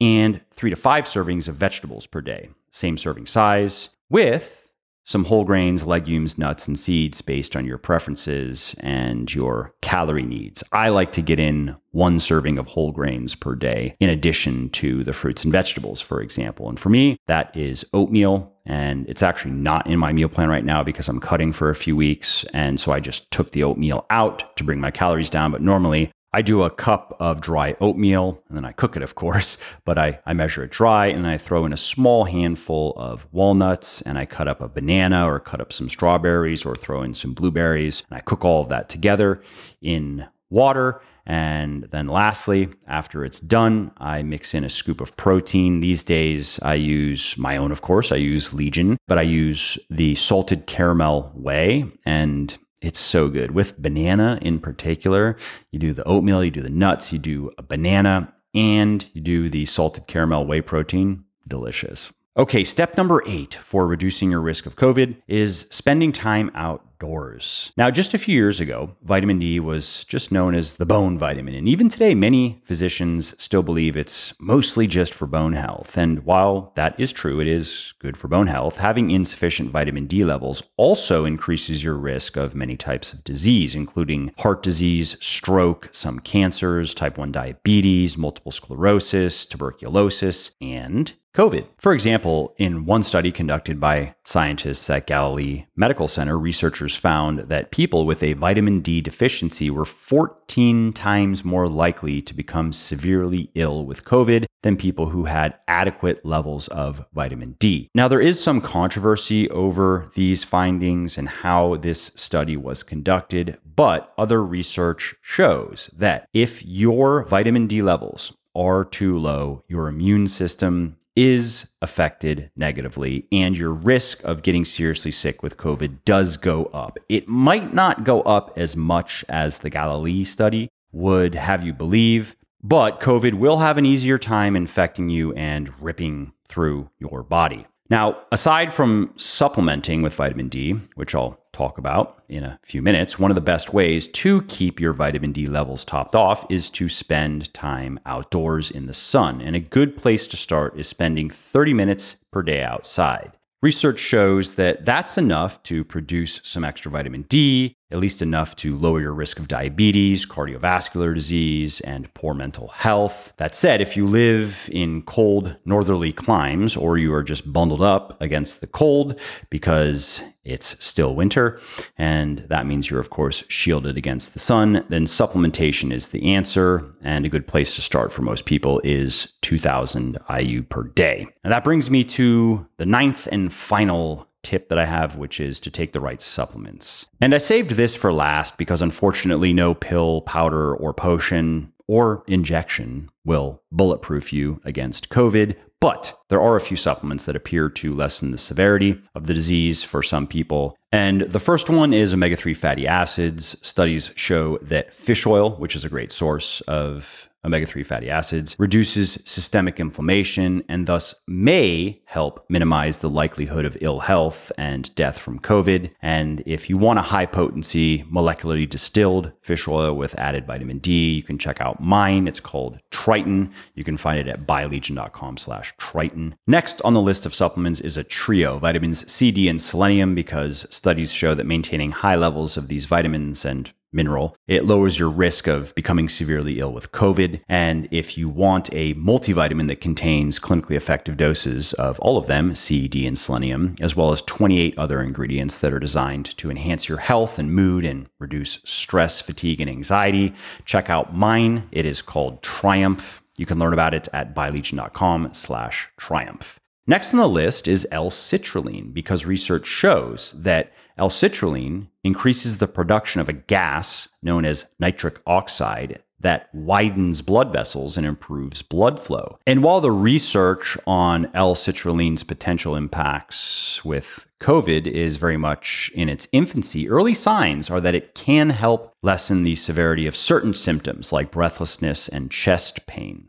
and 0.00 0.40
three 0.50 0.70
to 0.70 0.76
five 0.76 1.04
servings 1.04 1.46
of 1.46 1.54
vegetables 1.54 2.06
per 2.06 2.20
day, 2.20 2.48
same 2.70 2.98
serving 2.98 3.26
size, 3.26 3.90
with 4.10 4.65
some 5.06 5.24
whole 5.24 5.44
grains, 5.44 5.84
legumes, 5.84 6.36
nuts, 6.36 6.68
and 6.68 6.78
seeds 6.78 7.20
based 7.20 7.56
on 7.56 7.64
your 7.64 7.78
preferences 7.78 8.74
and 8.80 9.32
your 9.32 9.72
calorie 9.80 10.24
needs. 10.24 10.62
I 10.72 10.88
like 10.90 11.12
to 11.12 11.22
get 11.22 11.38
in 11.38 11.76
one 11.92 12.20
serving 12.20 12.58
of 12.58 12.66
whole 12.66 12.92
grains 12.92 13.34
per 13.34 13.54
day, 13.54 13.96
in 14.00 14.10
addition 14.10 14.68
to 14.70 15.02
the 15.04 15.12
fruits 15.12 15.44
and 15.44 15.52
vegetables, 15.52 16.00
for 16.00 16.20
example. 16.20 16.68
And 16.68 16.78
for 16.78 16.90
me, 16.90 17.16
that 17.26 17.56
is 17.56 17.86
oatmeal. 17.94 18.52
And 18.66 19.08
it's 19.08 19.22
actually 19.22 19.52
not 19.52 19.86
in 19.86 19.98
my 20.00 20.12
meal 20.12 20.28
plan 20.28 20.48
right 20.48 20.64
now 20.64 20.82
because 20.82 21.08
I'm 21.08 21.20
cutting 21.20 21.52
for 21.52 21.70
a 21.70 21.76
few 21.76 21.94
weeks. 21.94 22.44
And 22.52 22.80
so 22.80 22.90
I 22.90 22.98
just 22.98 23.30
took 23.30 23.52
the 23.52 23.62
oatmeal 23.62 24.04
out 24.10 24.56
to 24.56 24.64
bring 24.64 24.80
my 24.80 24.90
calories 24.90 25.30
down. 25.30 25.52
But 25.52 25.62
normally, 25.62 26.10
I 26.36 26.42
do 26.42 26.64
a 26.64 26.70
cup 26.70 27.16
of 27.18 27.40
dry 27.40 27.74
oatmeal 27.80 28.38
and 28.48 28.58
then 28.58 28.66
I 28.66 28.72
cook 28.72 28.94
it, 28.94 29.02
of 29.02 29.14
course, 29.14 29.56
but 29.86 29.96
I, 29.96 30.20
I 30.26 30.34
measure 30.34 30.62
it 30.64 30.70
dry 30.70 31.06
and 31.06 31.26
I 31.26 31.38
throw 31.38 31.64
in 31.64 31.72
a 31.72 31.78
small 31.78 32.26
handful 32.26 32.92
of 32.98 33.26
walnuts 33.32 34.02
and 34.02 34.18
I 34.18 34.26
cut 34.26 34.46
up 34.46 34.60
a 34.60 34.68
banana 34.68 35.26
or 35.26 35.40
cut 35.40 35.62
up 35.62 35.72
some 35.72 35.88
strawberries 35.88 36.66
or 36.66 36.76
throw 36.76 37.00
in 37.00 37.14
some 37.14 37.32
blueberries. 37.32 38.02
And 38.10 38.18
I 38.18 38.20
cook 38.20 38.44
all 38.44 38.60
of 38.60 38.68
that 38.68 38.90
together 38.90 39.40
in 39.80 40.26
water. 40.50 41.00
And 41.24 41.84
then 41.84 42.06
lastly, 42.06 42.68
after 42.86 43.24
it's 43.24 43.40
done, 43.40 43.90
I 43.96 44.22
mix 44.22 44.52
in 44.52 44.62
a 44.62 44.68
scoop 44.68 45.00
of 45.00 45.16
protein. 45.16 45.80
These 45.80 46.04
days, 46.04 46.60
I 46.60 46.74
use 46.74 47.34
my 47.38 47.56
own, 47.56 47.72
of 47.72 47.80
course, 47.80 48.12
I 48.12 48.16
use 48.16 48.52
Legion, 48.52 48.98
but 49.08 49.16
I 49.16 49.22
use 49.22 49.78
the 49.88 50.14
salted 50.16 50.66
caramel 50.66 51.32
whey. 51.34 51.86
And 52.04 52.56
it's 52.86 53.00
so 53.00 53.28
good 53.28 53.50
with 53.50 53.76
banana 53.76 54.38
in 54.40 54.60
particular. 54.60 55.36
You 55.72 55.80
do 55.80 55.92
the 55.92 56.04
oatmeal, 56.04 56.44
you 56.44 56.52
do 56.52 56.62
the 56.62 56.70
nuts, 56.70 57.12
you 57.12 57.18
do 57.18 57.50
a 57.58 57.62
banana, 57.62 58.32
and 58.54 59.04
you 59.12 59.20
do 59.20 59.50
the 59.50 59.66
salted 59.66 60.06
caramel 60.06 60.46
whey 60.46 60.60
protein. 60.60 61.24
Delicious. 61.48 62.12
Okay, 62.36 62.62
step 62.62 62.96
number 62.96 63.24
eight 63.26 63.54
for 63.54 63.88
reducing 63.88 64.30
your 64.30 64.40
risk 64.40 64.66
of 64.66 64.76
COVID 64.76 65.16
is 65.26 65.66
spending 65.70 66.12
time 66.12 66.50
outdoors. 66.96 67.72
Now, 67.76 67.90
just 67.90 68.14
a 68.14 68.18
few 68.18 68.34
years 68.34 68.60
ago, 68.60 68.96
vitamin 69.02 69.38
D 69.38 69.60
was 69.60 70.04
just 70.04 70.32
known 70.32 70.54
as 70.54 70.74
the 70.74 70.86
bone 70.86 71.18
vitamin. 71.18 71.54
And 71.54 71.68
even 71.68 71.88
today, 71.88 72.14
many 72.14 72.62
physicians 72.64 73.34
still 73.42 73.62
believe 73.62 73.96
it's 73.96 74.32
mostly 74.40 74.86
just 74.86 75.12
for 75.12 75.26
bone 75.26 75.52
health. 75.52 75.96
And 75.96 76.24
while 76.24 76.72
that 76.76 76.98
is 76.98 77.12
true, 77.12 77.40
it 77.40 77.48
is 77.48 77.92
good 77.98 78.16
for 78.16 78.28
bone 78.28 78.46
health, 78.46 78.78
having 78.78 79.10
insufficient 79.10 79.70
vitamin 79.70 80.06
D 80.06 80.24
levels 80.24 80.62
also 80.76 81.24
increases 81.24 81.84
your 81.84 81.94
risk 81.94 82.36
of 82.36 82.54
many 82.54 82.76
types 82.76 83.12
of 83.12 83.24
disease, 83.24 83.74
including 83.74 84.32
heart 84.38 84.62
disease, 84.62 85.16
stroke, 85.20 85.88
some 85.92 86.18
cancers, 86.20 86.94
type 86.94 87.18
1 87.18 87.32
diabetes, 87.32 88.16
multiple 88.16 88.52
sclerosis, 88.52 89.44
tuberculosis, 89.44 90.52
and 90.60 91.12
COVID. 91.36 91.66
For 91.76 91.92
example, 91.92 92.54
in 92.56 92.86
one 92.86 93.02
study 93.02 93.30
conducted 93.30 93.78
by 93.78 94.14
scientists 94.24 94.88
at 94.88 95.06
Galilee 95.06 95.66
Medical 95.76 96.08
Center, 96.08 96.38
researchers 96.38 96.96
found 96.96 97.40
that 97.40 97.70
people 97.70 98.06
with 98.06 98.22
a 98.22 98.32
vitamin 98.32 98.80
D 98.80 99.02
deficiency 99.02 99.68
were 99.68 99.84
14 99.84 100.94
times 100.94 101.44
more 101.44 101.68
likely 101.68 102.22
to 102.22 102.32
become 102.32 102.72
severely 102.72 103.50
ill 103.54 103.84
with 103.84 104.06
COVID 104.06 104.46
than 104.62 104.78
people 104.78 105.10
who 105.10 105.26
had 105.26 105.58
adequate 105.68 106.24
levels 106.24 106.68
of 106.68 107.04
vitamin 107.12 107.56
D. 107.58 107.90
Now, 107.94 108.08
there 108.08 108.22
is 108.22 108.42
some 108.42 108.62
controversy 108.62 109.50
over 109.50 110.10
these 110.14 110.42
findings 110.42 111.18
and 111.18 111.28
how 111.28 111.76
this 111.76 112.12
study 112.14 112.56
was 112.56 112.82
conducted, 112.82 113.58
but 113.76 114.14
other 114.16 114.42
research 114.42 115.14
shows 115.20 115.90
that 115.92 116.30
if 116.32 116.64
your 116.64 117.24
vitamin 117.24 117.66
D 117.66 117.82
levels 117.82 118.32
are 118.56 118.86
too 118.86 119.18
low, 119.18 119.62
your 119.68 119.86
immune 119.86 120.26
system 120.26 120.95
is 121.16 121.68
affected 121.80 122.50
negatively 122.56 123.26
and 123.32 123.56
your 123.56 123.72
risk 123.72 124.22
of 124.22 124.42
getting 124.42 124.64
seriously 124.64 125.10
sick 125.10 125.42
with 125.42 125.56
COVID 125.56 126.04
does 126.04 126.36
go 126.36 126.66
up. 126.66 126.98
It 127.08 127.26
might 127.26 127.72
not 127.74 128.04
go 128.04 128.20
up 128.22 128.56
as 128.56 128.76
much 128.76 129.24
as 129.28 129.58
the 129.58 129.70
Galilee 129.70 130.24
study 130.24 130.68
would 130.92 131.34
have 131.34 131.64
you 131.64 131.72
believe, 131.72 132.36
but 132.62 133.00
COVID 133.00 133.34
will 133.34 133.58
have 133.58 133.78
an 133.78 133.86
easier 133.86 134.18
time 134.18 134.54
infecting 134.54 135.08
you 135.08 135.32
and 135.32 135.72
ripping 135.80 136.32
through 136.48 136.90
your 136.98 137.22
body. 137.22 137.66
Now, 137.88 138.18
aside 138.32 138.74
from 138.74 139.12
supplementing 139.16 140.02
with 140.02 140.14
vitamin 140.14 140.48
D, 140.48 140.72
which 140.94 141.14
I'll 141.14 141.38
talk 141.52 141.78
about 141.78 142.22
in 142.28 142.42
a 142.42 142.58
few 142.64 142.82
minutes, 142.82 143.18
one 143.18 143.30
of 143.30 143.36
the 143.36 143.40
best 143.40 143.72
ways 143.72 144.08
to 144.08 144.42
keep 144.42 144.80
your 144.80 144.92
vitamin 144.92 145.32
D 145.32 145.46
levels 145.46 145.84
topped 145.84 146.16
off 146.16 146.44
is 146.50 146.68
to 146.70 146.88
spend 146.88 147.54
time 147.54 148.00
outdoors 148.04 148.70
in 148.70 148.86
the 148.86 148.94
sun. 148.94 149.40
And 149.40 149.54
a 149.54 149.60
good 149.60 149.96
place 149.96 150.26
to 150.28 150.36
start 150.36 150.78
is 150.78 150.88
spending 150.88 151.30
30 151.30 151.74
minutes 151.74 152.16
per 152.32 152.42
day 152.42 152.62
outside. 152.62 153.32
Research 153.62 154.00
shows 154.00 154.56
that 154.56 154.84
that's 154.84 155.16
enough 155.16 155.62
to 155.64 155.82
produce 155.82 156.40
some 156.44 156.64
extra 156.64 156.90
vitamin 156.90 157.22
D, 157.22 157.75
at 157.90 157.98
least 157.98 158.20
enough 158.20 158.56
to 158.56 158.76
lower 158.76 159.00
your 159.00 159.12
risk 159.12 159.38
of 159.38 159.46
diabetes, 159.46 160.26
cardiovascular 160.26 161.14
disease, 161.14 161.80
and 161.82 162.12
poor 162.14 162.34
mental 162.34 162.68
health. 162.68 163.32
That 163.36 163.54
said, 163.54 163.80
if 163.80 163.96
you 163.96 164.06
live 164.06 164.68
in 164.72 165.02
cold 165.02 165.56
northerly 165.64 166.12
climes 166.12 166.76
or 166.76 166.98
you 166.98 167.14
are 167.14 167.22
just 167.22 167.52
bundled 167.52 167.82
up 167.82 168.20
against 168.20 168.60
the 168.60 168.66
cold 168.66 169.20
because 169.50 170.20
it's 170.42 170.82
still 170.84 171.14
winter, 171.14 171.60
and 171.96 172.44
that 172.48 172.66
means 172.66 172.90
you're, 172.90 173.00
of 173.00 173.10
course, 173.10 173.44
shielded 173.48 173.96
against 173.96 174.32
the 174.32 174.38
sun, 174.38 174.84
then 174.88 175.06
supplementation 175.06 175.92
is 175.92 176.08
the 176.08 176.34
answer. 176.34 176.84
And 177.02 177.24
a 177.24 177.28
good 177.28 177.46
place 177.46 177.74
to 177.76 177.80
start 177.80 178.12
for 178.12 178.22
most 178.22 178.46
people 178.46 178.80
is 178.82 179.34
2000 179.42 180.18
IU 180.28 180.62
per 180.64 180.84
day. 180.84 181.28
And 181.44 181.52
that 181.52 181.64
brings 181.64 181.88
me 181.88 182.02
to 182.04 182.66
the 182.78 182.86
ninth 182.86 183.28
and 183.30 183.52
final 183.52 184.28
tip 184.46 184.68
that 184.68 184.78
I 184.78 184.86
have, 184.86 185.16
which 185.16 185.40
is 185.40 185.58
to 185.60 185.70
take 185.70 185.92
the 185.92 186.00
right 186.00 186.22
supplements. 186.22 187.06
And 187.20 187.34
I 187.34 187.38
saved 187.38 187.72
this 187.72 187.96
for 187.96 188.12
last 188.12 188.56
because 188.56 188.80
unfortunately, 188.80 189.52
no 189.52 189.74
pill, 189.74 190.20
powder, 190.22 190.74
or 190.74 190.94
potion 190.94 191.72
or 191.88 192.24
injection 192.26 193.10
will 193.24 193.62
bulletproof 193.72 194.32
you 194.32 194.60
against 194.64 195.08
COVID. 195.08 195.56
But 195.80 196.16
there 196.30 196.40
are 196.40 196.56
a 196.56 196.60
few 196.60 196.76
supplements 196.76 197.24
that 197.24 197.36
appear 197.36 197.68
to 197.68 197.94
lessen 197.94 198.30
the 198.30 198.38
severity 198.38 199.00
of 199.14 199.26
the 199.26 199.34
disease 199.34 199.82
for 199.82 200.02
some 200.02 200.26
people. 200.26 200.76
And 200.90 201.22
the 201.22 201.40
first 201.40 201.68
one 201.68 201.92
is 201.92 202.14
omega 202.14 202.36
3 202.36 202.54
fatty 202.54 202.86
acids. 202.86 203.56
Studies 203.62 204.10
show 204.14 204.58
that 204.62 204.92
fish 204.92 205.26
oil, 205.26 205.50
which 205.56 205.76
is 205.76 205.84
a 205.84 205.90
great 205.90 206.12
source 206.12 206.60
of 206.62 207.28
omega 207.44 207.66
3 207.66 207.82
fatty 207.84 208.10
acids, 208.10 208.56
reduces 208.58 209.22
systemic 209.24 209.78
inflammation 209.78 210.64
and 210.68 210.86
thus 210.86 211.14
may 211.26 212.00
help 212.06 212.44
minimize 212.48 212.98
the 212.98 213.10
likelihood 213.10 213.64
of 213.64 213.76
ill 213.80 214.00
health 214.00 214.50
and 214.58 214.94
death 214.94 215.18
from 215.18 215.38
COVID. 215.38 215.90
And 216.02 216.42
if 216.46 216.68
you 216.68 216.76
want 216.76 216.98
a 216.98 217.02
high 217.02 217.26
potency, 217.26 218.04
molecularly 218.04 218.68
distilled 218.68 219.32
fish 219.42 219.68
oil 219.68 219.94
with 219.94 220.18
added 220.18 220.46
vitamin 220.46 220.78
D, 220.78 221.14
you 221.14 221.22
can 221.22 221.38
check 221.38 221.60
out 221.60 221.80
mine. 221.80 222.26
It's 222.26 222.40
called 222.40 222.78
Triton. 222.90 223.52
You 223.74 223.84
can 223.84 223.96
find 223.96 224.18
it 224.18 224.28
at 224.28 224.46
buylegion.com 224.46 225.36
slash 225.36 225.72
Triton. 225.78 226.34
Next 226.46 226.80
on 226.82 226.94
the 226.94 227.00
list 227.00 227.26
of 227.26 227.34
supplements 227.34 227.80
is 227.80 227.96
a 227.96 228.04
trio, 228.04 228.58
vitamins 228.58 229.10
C, 229.10 229.30
D, 229.30 229.48
and 229.48 229.60
selenium, 229.60 230.14
because 230.14 230.66
studies 230.70 231.12
show 231.12 231.34
that 231.34 231.46
maintaining 231.46 231.92
high 231.92 232.16
levels 232.16 232.56
of 232.56 232.68
these 232.68 232.86
vitamins 232.86 233.44
and 233.44 233.70
mineral. 233.92 234.36
It 234.46 234.64
lowers 234.64 234.98
your 234.98 235.10
risk 235.10 235.46
of 235.46 235.74
becoming 235.74 236.08
severely 236.08 236.58
ill 236.58 236.72
with 236.72 236.92
COVID. 236.92 237.40
And 237.48 237.88
if 237.90 238.18
you 238.18 238.28
want 238.28 238.68
a 238.72 238.94
multivitamin 238.94 239.68
that 239.68 239.80
contains 239.80 240.38
clinically 240.38 240.76
effective 240.76 241.16
doses 241.16 241.72
of 241.74 241.98
all 242.00 242.18
of 242.18 242.26
them, 242.26 242.54
C, 242.54 242.88
D, 242.88 243.06
and 243.06 243.18
selenium, 243.18 243.76
as 243.80 243.96
well 243.96 244.12
as 244.12 244.22
28 244.22 244.76
other 244.78 245.00
ingredients 245.02 245.60
that 245.60 245.72
are 245.72 245.78
designed 245.78 246.36
to 246.38 246.50
enhance 246.50 246.88
your 246.88 246.98
health 246.98 247.38
and 247.38 247.54
mood 247.54 247.84
and 247.84 248.06
reduce 248.18 248.58
stress, 248.64 249.20
fatigue, 249.20 249.60
and 249.60 249.70
anxiety, 249.70 250.34
check 250.64 250.90
out 250.90 251.16
mine. 251.16 251.68
It 251.72 251.86
is 251.86 252.02
called 252.02 252.42
Triumph. 252.42 253.22
You 253.38 253.46
can 253.46 253.58
learn 253.58 253.72
about 253.72 253.94
it 253.94 254.08
at 254.12 254.34
buylegion.com 254.34 255.34
slash 255.34 255.88
triumph. 255.98 256.58
Next 256.86 257.12
on 257.12 257.18
the 257.18 257.28
list 257.28 257.66
is 257.66 257.86
L-citrulline 257.90 258.94
because 258.94 259.26
research 259.26 259.66
shows 259.66 260.32
that 260.36 260.72
L-citrulline 260.98 261.88
increases 262.02 262.58
the 262.58 262.66
production 262.66 263.20
of 263.20 263.28
a 263.28 263.34
gas 263.34 264.08
known 264.22 264.44
as 264.44 264.66
nitric 264.78 265.20
oxide 265.26 266.02
that 266.20 266.48
widens 266.54 267.20
blood 267.20 267.52
vessels 267.52 267.96
and 267.96 268.06
improves 268.06 268.62
blood 268.62 268.98
flow. 268.98 269.38
And 269.46 269.62
while 269.62 269.80
the 269.82 269.90
research 269.90 270.78
on 270.86 271.30
L-citrulline's 271.34 272.24
potential 272.24 272.74
impacts 272.74 273.84
with 273.84 274.26
COVID 274.40 274.86
is 274.86 275.16
very 275.16 275.36
much 275.36 275.90
in 275.94 276.08
its 276.08 276.26
infancy, 276.32 276.88
early 276.88 277.14
signs 277.14 277.70
are 277.70 277.80
that 277.80 277.94
it 277.94 278.14
can 278.14 278.50
help 278.50 278.94
lessen 279.02 279.42
the 279.42 279.56
severity 279.56 280.06
of 280.06 280.16
certain 280.16 280.54
symptoms 280.54 281.12
like 281.12 281.30
breathlessness 281.30 282.08
and 282.08 282.30
chest 282.30 282.86
pain. 282.86 283.28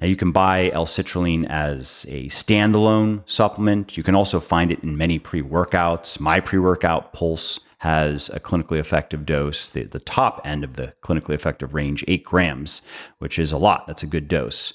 Now, 0.00 0.06
you 0.06 0.16
can 0.16 0.32
buy 0.32 0.70
L-citrulline 0.70 1.48
as 1.48 2.06
a 2.08 2.26
standalone 2.28 3.22
supplement. 3.26 3.96
You 3.96 4.02
can 4.02 4.14
also 4.14 4.40
find 4.40 4.72
it 4.72 4.82
in 4.82 4.96
many 4.96 5.18
pre 5.18 5.42
workouts. 5.42 6.20
My 6.20 6.40
pre 6.40 6.58
workout 6.58 7.12
Pulse 7.12 7.60
has 7.78 8.28
a 8.28 8.38
clinically 8.38 8.78
effective 8.78 9.26
dose, 9.26 9.68
the, 9.68 9.82
the 9.82 9.98
top 9.98 10.40
end 10.44 10.62
of 10.62 10.74
the 10.74 10.92
clinically 11.02 11.34
effective 11.34 11.74
range, 11.74 12.04
eight 12.06 12.24
grams, 12.24 12.80
which 13.18 13.40
is 13.40 13.50
a 13.50 13.58
lot. 13.58 13.88
That's 13.88 14.04
a 14.04 14.06
good 14.06 14.28
dose. 14.28 14.72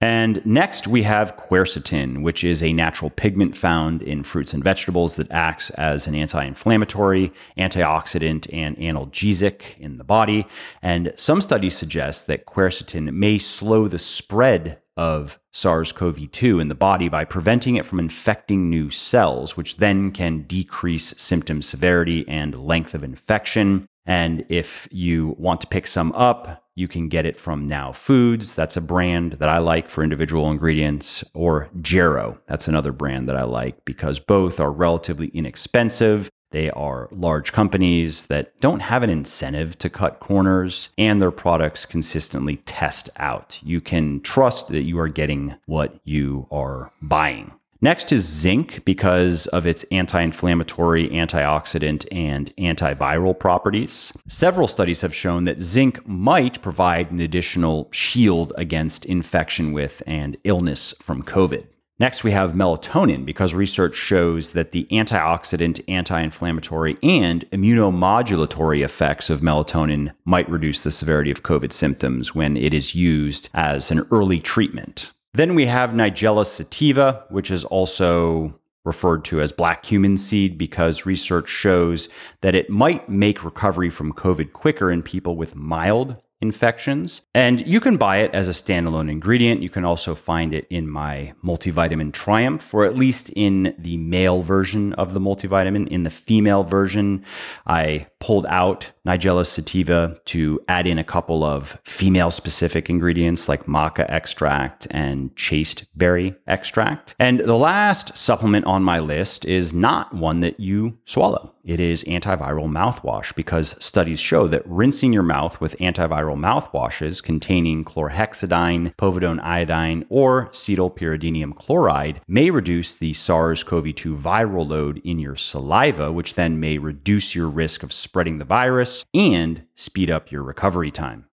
And 0.00 0.44
next 0.46 0.86
we 0.86 1.02
have 1.02 1.36
quercetin, 1.36 2.22
which 2.22 2.44
is 2.44 2.62
a 2.62 2.72
natural 2.72 3.10
pigment 3.10 3.56
found 3.56 4.00
in 4.00 4.22
fruits 4.22 4.54
and 4.54 4.62
vegetables 4.62 5.16
that 5.16 5.30
acts 5.32 5.70
as 5.70 6.06
an 6.06 6.14
anti 6.14 6.44
inflammatory, 6.44 7.32
antioxidant, 7.56 8.48
and 8.52 8.76
analgesic 8.76 9.76
in 9.78 9.98
the 9.98 10.04
body. 10.04 10.46
And 10.82 11.12
some 11.16 11.40
studies 11.40 11.76
suggest 11.76 12.28
that 12.28 12.46
quercetin 12.46 13.12
may 13.12 13.38
slow 13.38 13.88
the 13.88 13.98
spread 13.98 14.78
of 14.96 15.40
SARS 15.52 15.90
CoV 15.90 16.30
2 16.30 16.60
in 16.60 16.68
the 16.68 16.74
body 16.76 17.08
by 17.08 17.24
preventing 17.24 17.76
it 17.76 17.86
from 17.86 17.98
infecting 17.98 18.70
new 18.70 18.90
cells, 18.90 19.56
which 19.56 19.78
then 19.78 20.12
can 20.12 20.42
decrease 20.42 21.14
symptom 21.16 21.60
severity 21.60 22.24
and 22.28 22.66
length 22.66 22.94
of 22.94 23.02
infection. 23.02 23.86
And 24.06 24.44
if 24.48 24.88
you 24.92 25.34
want 25.38 25.60
to 25.62 25.66
pick 25.66 25.86
some 25.88 26.12
up, 26.12 26.64
you 26.78 26.88
can 26.88 27.08
get 27.08 27.26
it 27.26 27.38
from 27.38 27.66
Now 27.66 27.92
Foods. 27.92 28.54
That's 28.54 28.76
a 28.76 28.80
brand 28.80 29.32
that 29.34 29.48
I 29.48 29.58
like 29.58 29.88
for 29.88 30.04
individual 30.04 30.50
ingredients, 30.50 31.24
or 31.34 31.68
Jarrow. 31.80 32.38
That's 32.46 32.68
another 32.68 32.92
brand 32.92 33.28
that 33.28 33.36
I 33.36 33.44
like 33.44 33.84
because 33.84 34.18
both 34.18 34.60
are 34.60 34.70
relatively 34.70 35.28
inexpensive 35.28 36.30
they 36.50 36.70
are 36.70 37.08
large 37.12 37.52
companies 37.52 38.26
that 38.26 38.58
don't 38.60 38.80
have 38.80 39.02
an 39.02 39.10
incentive 39.10 39.76
to 39.78 39.90
cut 39.90 40.20
corners, 40.20 40.88
and 40.96 41.20
their 41.20 41.30
products 41.30 41.84
consistently 41.84 42.56
test 42.64 43.10
out. 43.16 43.58
You 43.62 43.80
can 43.80 44.20
trust 44.22 44.68
that 44.68 44.82
you 44.82 44.98
are 44.98 45.08
getting 45.08 45.56
what 45.66 46.00
you 46.04 46.46
are 46.50 46.90
buying. 47.02 47.52
Next 47.80 48.10
is 48.10 48.24
zinc 48.24 48.84
because 48.84 49.46
of 49.48 49.64
its 49.64 49.84
anti 49.92 50.20
inflammatory, 50.20 51.08
antioxidant, 51.10 52.08
and 52.10 52.52
antiviral 52.56 53.38
properties. 53.38 54.12
Several 54.26 54.66
studies 54.66 55.02
have 55.02 55.14
shown 55.14 55.44
that 55.44 55.62
zinc 55.62 56.04
might 56.04 56.60
provide 56.60 57.12
an 57.12 57.20
additional 57.20 57.88
shield 57.92 58.52
against 58.56 59.04
infection 59.04 59.72
with 59.72 60.02
and 60.08 60.36
illness 60.42 60.92
from 61.00 61.22
COVID. 61.22 61.66
Next, 62.00 62.24
we 62.24 62.32
have 62.32 62.52
melatonin 62.52 63.24
because 63.24 63.54
research 63.54 63.94
shows 63.94 64.52
that 64.52 64.72
the 64.72 64.88
antioxidant, 64.90 65.80
anti 65.86 66.20
inflammatory, 66.20 66.96
and 67.04 67.48
immunomodulatory 67.50 68.84
effects 68.84 69.30
of 69.30 69.40
melatonin 69.40 70.12
might 70.24 70.50
reduce 70.50 70.82
the 70.82 70.90
severity 70.90 71.30
of 71.30 71.44
COVID 71.44 71.72
symptoms 71.72 72.34
when 72.34 72.56
it 72.56 72.74
is 72.74 72.96
used 72.96 73.50
as 73.54 73.92
an 73.92 74.04
early 74.10 74.40
treatment. 74.40 75.12
Then 75.38 75.54
we 75.54 75.66
have 75.66 75.90
Nigella 75.90 76.44
sativa, 76.44 77.22
which 77.30 77.52
is 77.52 77.62
also 77.62 78.58
referred 78.84 79.24
to 79.26 79.40
as 79.40 79.52
black 79.52 79.84
cumin 79.84 80.18
seed 80.18 80.58
because 80.58 81.06
research 81.06 81.48
shows 81.48 82.08
that 82.40 82.56
it 82.56 82.68
might 82.68 83.08
make 83.08 83.44
recovery 83.44 83.88
from 83.88 84.12
COVID 84.12 84.52
quicker 84.52 84.90
in 84.90 85.00
people 85.00 85.36
with 85.36 85.54
mild 85.54 86.16
infections. 86.40 87.22
And 87.34 87.64
you 87.66 87.80
can 87.80 87.96
buy 87.96 88.18
it 88.18 88.32
as 88.34 88.48
a 88.48 88.52
standalone 88.52 89.10
ingredient. 89.10 89.62
You 89.62 89.70
can 89.70 89.84
also 89.84 90.16
find 90.16 90.52
it 90.52 90.66
in 90.70 90.88
my 90.88 91.32
multivitamin 91.44 92.12
Triumph, 92.12 92.74
or 92.74 92.84
at 92.84 92.96
least 92.96 93.28
in 93.30 93.74
the 93.78 93.96
male 93.96 94.42
version 94.42 94.92
of 94.94 95.14
the 95.14 95.20
multivitamin. 95.20 95.86
In 95.86 96.02
the 96.02 96.10
female 96.10 96.64
version, 96.64 97.24
I 97.66 98.08
pulled 98.18 98.46
out 98.46 98.90
Nigella 99.08 99.46
sativa 99.46 100.20
to 100.26 100.60
add 100.68 100.86
in 100.86 100.98
a 100.98 101.04
couple 101.04 101.42
of 101.42 101.78
female 101.82 102.30
specific 102.30 102.90
ingredients 102.90 103.48
like 103.48 103.64
maca 103.64 104.04
extract 104.10 104.86
and 104.90 105.34
chaste 105.34 105.86
berry 105.96 106.34
extract. 106.46 107.14
And 107.18 107.40
the 107.40 107.56
last 107.56 108.14
supplement 108.18 108.66
on 108.66 108.82
my 108.82 108.98
list 108.98 109.46
is 109.46 109.72
not 109.72 110.12
one 110.12 110.40
that 110.40 110.60
you 110.60 110.98
swallow. 111.06 111.54
It 111.64 111.80
is 111.80 112.04
antiviral 112.04 112.68
mouthwash 112.68 113.34
because 113.34 113.76
studies 113.78 114.20
show 114.20 114.46
that 114.48 114.66
rinsing 114.66 115.12
your 115.12 115.22
mouth 115.22 115.60
with 115.60 115.76
antiviral 115.78 116.36
mouthwashes 116.36 117.22
containing 117.22 117.84
chlorhexidine, 117.84 118.94
povidone 118.96 119.42
iodine, 119.42 120.06
or 120.08 120.48
cetylpyridinium 120.48 121.54
chloride 121.56 122.20
may 122.26 122.50
reduce 122.50 122.96
the 122.96 123.12
SARS 123.12 123.62
CoV 123.62 123.94
2 123.94 124.16
viral 124.16 124.66
load 124.66 125.00
in 125.04 125.18
your 125.18 125.36
saliva, 125.36 126.10
which 126.10 126.34
then 126.34 126.58
may 126.60 126.78
reduce 126.78 127.34
your 127.34 127.48
risk 127.48 127.82
of 127.82 127.92
spreading 127.92 128.38
the 128.38 128.46
virus 128.46 128.97
and 129.14 129.62
speed 129.74 130.10
up 130.10 130.30
your 130.30 130.42
recovery 130.42 130.90
time. 130.90 131.27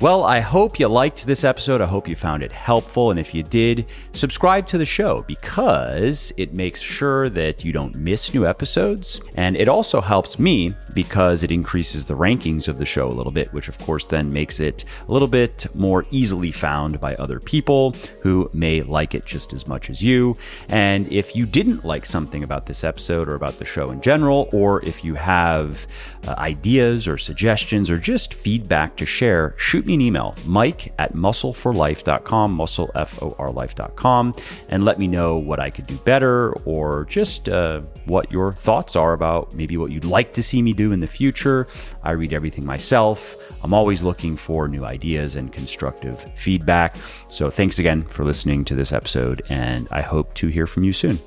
Well, 0.00 0.22
I 0.22 0.38
hope 0.38 0.78
you 0.78 0.86
liked 0.86 1.26
this 1.26 1.42
episode. 1.42 1.80
I 1.80 1.86
hope 1.86 2.06
you 2.06 2.14
found 2.14 2.44
it 2.44 2.52
helpful. 2.52 3.10
And 3.10 3.18
if 3.18 3.34
you 3.34 3.42
did, 3.42 3.86
subscribe 4.12 4.64
to 4.68 4.78
the 4.78 4.86
show 4.86 5.24
because 5.26 6.32
it 6.36 6.54
makes 6.54 6.80
sure 6.80 7.28
that 7.30 7.64
you 7.64 7.72
don't 7.72 7.96
miss 7.96 8.32
new 8.32 8.46
episodes. 8.46 9.20
And 9.34 9.56
it 9.56 9.66
also 9.66 10.00
helps 10.00 10.38
me 10.38 10.72
because 10.94 11.42
it 11.42 11.50
increases 11.50 12.06
the 12.06 12.14
rankings 12.14 12.68
of 12.68 12.78
the 12.78 12.86
show 12.86 13.08
a 13.08 13.10
little 13.10 13.32
bit, 13.32 13.52
which 13.52 13.68
of 13.68 13.76
course 13.80 14.04
then 14.04 14.32
makes 14.32 14.60
it 14.60 14.84
a 15.08 15.12
little 15.12 15.26
bit 15.26 15.66
more 15.74 16.04
easily 16.12 16.52
found 16.52 17.00
by 17.00 17.16
other 17.16 17.40
people 17.40 17.96
who 18.20 18.48
may 18.52 18.82
like 18.82 19.16
it 19.16 19.26
just 19.26 19.52
as 19.52 19.66
much 19.66 19.90
as 19.90 20.00
you. 20.00 20.36
And 20.68 21.12
if 21.12 21.34
you 21.34 21.44
didn't 21.44 21.84
like 21.84 22.06
something 22.06 22.44
about 22.44 22.66
this 22.66 22.84
episode 22.84 23.28
or 23.28 23.34
about 23.34 23.58
the 23.58 23.64
show 23.64 23.90
in 23.90 24.00
general, 24.00 24.48
or 24.52 24.80
if 24.84 25.02
you 25.02 25.16
have 25.16 25.88
uh, 26.28 26.36
ideas 26.38 27.08
or 27.08 27.18
suggestions 27.18 27.90
or 27.90 27.98
just 27.98 28.32
feedback 28.32 28.96
to 28.98 29.04
share, 29.04 29.56
shoot 29.58 29.87
me 29.88 29.94
an 29.94 30.00
email, 30.00 30.36
mike 30.46 30.92
at 30.98 31.14
muscleforlife.com, 31.14 32.52
muscle, 32.52 32.90
F-O-R 32.94 33.50
life.com, 33.50 34.34
and 34.68 34.84
let 34.84 34.98
me 34.98 35.08
know 35.08 35.36
what 35.36 35.58
I 35.58 35.70
could 35.70 35.86
do 35.86 35.96
better 35.98 36.52
or 36.64 37.06
just 37.06 37.48
uh, 37.48 37.80
what 38.04 38.30
your 38.30 38.52
thoughts 38.52 38.94
are 38.94 39.14
about 39.14 39.54
maybe 39.54 39.76
what 39.76 39.90
you'd 39.90 40.04
like 40.04 40.32
to 40.34 40.42
see 40.42 40.62
me 40.62 40.72
do 40.72 40.92
in 40.92 41.00
the 41.00 41.06
future. 41.06 41.66
I 42.02 42.12
read 42.12 42.32
everything 42.32 42.64
myself. 42.64 43.36
I'm 43.62 43.74
always 43.74 44.02
looking 44.02 44.36
for 44.36 44.68
new 44.68 44.84
ideas 44.84 45.36
and 45.36 45.52
constructive 45.52 46.24
feedback. 46.36 46.96
So 47.28 47.50
thanks 47.50 47.78
again 47.78 48.04
for 48.04 48.24
listening 48.24 48.64
to 48.66 48.74
this 48.74 48.92
episode, 48.92 49.42
and 49.48 49.88
I 49.90 50.02
hope 50.02 50.34
to 50.34 50.48
hear 50.48 50.66
from 50.66 50.84
you 50.84 50.92
soon. 50.92 51.18